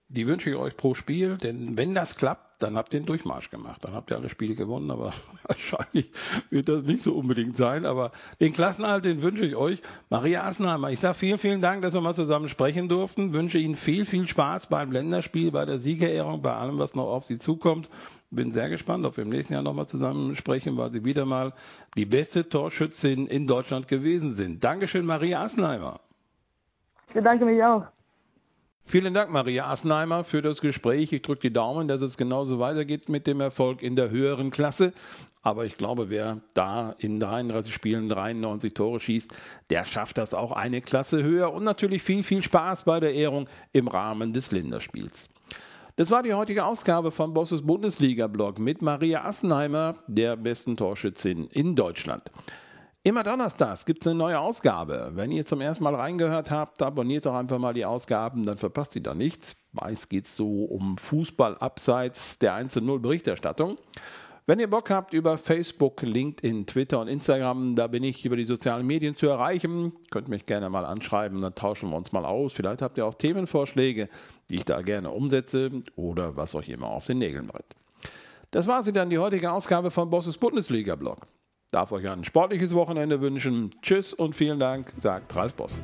Die 0.10 0.28
wünsche 0.28 0.50
ich 0.50 0.56
euch 0.56 0.78
pro 0.78 0.94
Spiel, 0.94 1.38
denn 1.38 1.78
wenn 1.78 1.96
das 1.96 2.16
klappt, 2.16 2.54
dann 2.64 2.78
habt 2.78 2.94
ihr 2.94 3.02
den 3.02 3.06
Durchmarsch 3.06 3.50
gemacht. 3.50 3.84
Dann 3.84 3.94
habt 3.94 4.10
ihr 4.10 4.18
alle 4.18 4.30
Spiele 4.30 4.56
gewonnen, 4.56 4.90
aber 4.90 5.14
wahrscheinlich 5.44 6.12
wird 6.50 6.70
das 6.70 6.84
nicht 6.84 7.04
so 7.04 7.14
unbedingt 7.14 7.58
sein. 7.58 7.86
Aber 7.86 8.12
den 8.40 8.54
Klassenhalt, 8.54 9.06
den 9.06 9.22
wünsche 9.22 9.46
ich 9.46 9.56
euch. 9.56 9.82
Maria 10.10 10.44
Assenheimer, 10.44 10.90
ich 10.90 11.00
sage 11.00 11.16
vielen, 11.16 11.38
vielen 11.38 11.62
Dank, 11.62 11.82
dass 11.82 11.94
wir 11.94 12.02
mal 12.02 12.16
zusammen 12.16 12.48
sprechen 12.48 12.88
durften. 12.88 13.34
Wünsche 13.34 13.58
Ihnen 13.58 13.76
viel, 13.76 14.06
viel 14.06 14.28
Spaß 14.28 14.68
beim 14.68 14.92
Länderspiel, 14.92 15.52
bei 15.52 15.66
der 15.66 15.78
Siegerehrung, 15.78 16.42
bei 16.42 16.54
allem, 16.54 16.80
was 16.80 16.96
noch 16.96 17.08
auf 17.08 17.26
Sie 17.26 17.38
zukommt. 17.38 17.90
Bin 18.32 18.52
sehr 18.52 18.70
gespannt, 18.70 19.06
ob 19.06 19.18
wir 19.18 19.24
im 19.24 19.30
nächsten 19.30 19.54
Jahr 19.54 19.62
nochmal 19.62 19.88
zusammen 19.88 20.36
sprechen, 20.36 20.78
weil 20.78 20.92
Sie 20.92 21.04
wieder 21.04 21.26
mal 21.26 21.54
die 21.98 22.06
beste 22.06 22.48
Torschützin 22.48 23.28
in 23.28 23.46
Deutschland 23.46 23.88
gewesen 23.88 24.36
sind. 24.36 24.64
Dankeschön, 24.64 25.06
Maria 25.06 25.42
Assenheimer. 25.42 26.00
Ich 27.10 27.14
bedanke 27.14 27.46
mich 27.46 27.64
auch. 27.64 27.84
Vielen 28.86 29.14
Dank, 29.14 29.32
Maria 29.32 29.70
Assenheimer, 29.70 30.24
für 30.24 30.42
das 30.42 30.62
Gespräch. 30.62 31.12
Ich 31.14 31.22
drücke 31.22 31.42
die 31.42 31.54
Daumen, 31.54 31.88
dass 31.88 32.02
es 32.02 32.18
genauso 32.18 32.60
weitergeht 32.60 33.10
mit 33.10 33.26
dem 33.26 33.42
Erfolg 33.42 33.82
in 33.82 33.96
der 33.96 34.10
höheren 34.10 34.52
Klasse. 34.52 34.94
Aber 35.42 35.66
ich 35.66 35.78
glaube, 35.78 36.10
wer 36.10 36.42
da 36.54 36.94
in 37.00 37.20
33 37.20 37.74
Spielen 37.74 38.08
93 38.08 38.74
Tore 38.74 39.00
schießt, 39.00 39.36
der 39.70 39.86
schafft 39.86 40.18
das 40.18 40.34
auch 40.34 40.52
eine 40.52 40.82
Klasse 40.82 41.24
höher 41.24 41.52
und 41.52 41.64
natürlich 41.64 42.04
viel, 42.04 42.24
viel 42.24 42.44
Spaß 42.44 42.84
bei 42.84 43.00
der 43.00 43.14
Ehrung 43.14 43.48
im 43.72 43.88
Rahmen 43.88 44.32
des 44.32 44.52
Länderspiels. 44.52 45.30
Das 45.96 46.12
war 46.12 46.24
die 46.24 46.34
heutige 46.34 46.66
Ausgabe 46.66 47.12
von 47.12 47.34
Bosses 47.34 47.62
Bundesliga-Blog 47.62 48.60
mit 48.60 48.82
Maria 48.82 49.26
Assenheimer, 49.26 49.96
der 50.08 50.36
besten 50.38 50.78
Torschützin 50.78 51.48
in 51.48 51.76
Deutschland. 51.76 52.32
Immer 53.06 53.24
donnerstags 53.24 53.86
gibt 53.86 54.06
es 54.06 54.10
eine 54.10 54.18
neue 54.18 54.40
Ausgabe. 54.40 55.12
Wenn 55.16 55.30
ihr 55.30 55.46
zum 55.46 55.60
ersten 55.60 55.84
Mal 55.84 55.94
reingehört 55.94 56.50
habt, 56.52 56.82
abonniert 56.82 57.26
doch 57.26 57.34
einfach 57.34 57.60
mal 57.60 57.74
die 57.74 57.84
Ausgaben, 57.84 58.44
dann 58.44 58.58
verpasst 58.58 58.96
ihr 58.96 59.04
da 59.04 59.14
nichts. 59.14 59.58
Meist 59.74 60.10
geht 60.10 60.24
es 60.24 60.38
so 60.38 60.64
um 60.64 60.98
Fußball 60.98 61.58
abseits 61.58 62.40
der 62.40 62.54
1-0 62.58 63.00
Berichterstattung. 63.00 63.78
Wenn 64.46 64.62
ihr 64.62 64.70
Bock 64.70 64.90
habt 64.90 65.14
über 65.14 65.38
Facebook, 65.38 66.02
LinkedIn, 66.02 66.66
Twitter 66.66 67.02
und 67.02 67.10
Instagram, 67.10 67.76
da 67.76 67.88
bin 67.88 68.04
ich 68.04 68.24
über 68.24 68.38
die 68.38 68.46
sozialen 68.46 68.88
Medien 68.88 69.18
zu 69.18 69.28
erreichen. 69.28 69.92
Könnt 70.10 70.30
mich 70.30 70.46
gerne 70.46 70.70
mal 70.70 70.86
anschreiben, 70.86 71.42
dann 71.42 71.56
tauschen 71.56 71.90
wir 71.90 71.98
uns 71.98 72.14
mal 72.14 72.24
aus. 72.24 72.54
Vielleicht 72.54 72.82
habt 72.82 72.98
ihr 72.98 73.06
auch 73.06 73.16
Themenvorschläge, 73.16 74.08
die 74.50 74.56
ich 74.56 74.66
da 74.66 74.82
gerne 74.82 75.12
umsetze 75.12 75.84
oder 75.98 76.38
was 76.38 76.56
euch 76.56 76.70
immer 76.70 76.88
auf 76.88 77.06
den 77.06 77.18
Nägeln 77.18 77.48
brennt. 77.48 77.76
Das 78.52 78.68
war 78.68 78.82
sie 78.82 78.94
dann, 78.94 79.10
die 79.10 79.20
heutige 79.20 79.52
Ausgabe 79.52 79.92
von 79.92 80.10
Bosses 80.10 80.38
Bundesliga-Blog 80.38 81.28
darf 81.74 81.92
euch 81.92 82.08
ein 82.08 82.24
sportliches 82.24 82.74
Wochenende 82.74 83.22
wünschen. 83.22 83.74
Tschüss 83.82 84.14
und 84.14 84.36
vielen 84.36 84.60
Dank, 84.60 84.94
sagt 84.98 85.36
Ralf 85.36 85.56
Bossen. 85.56 85.84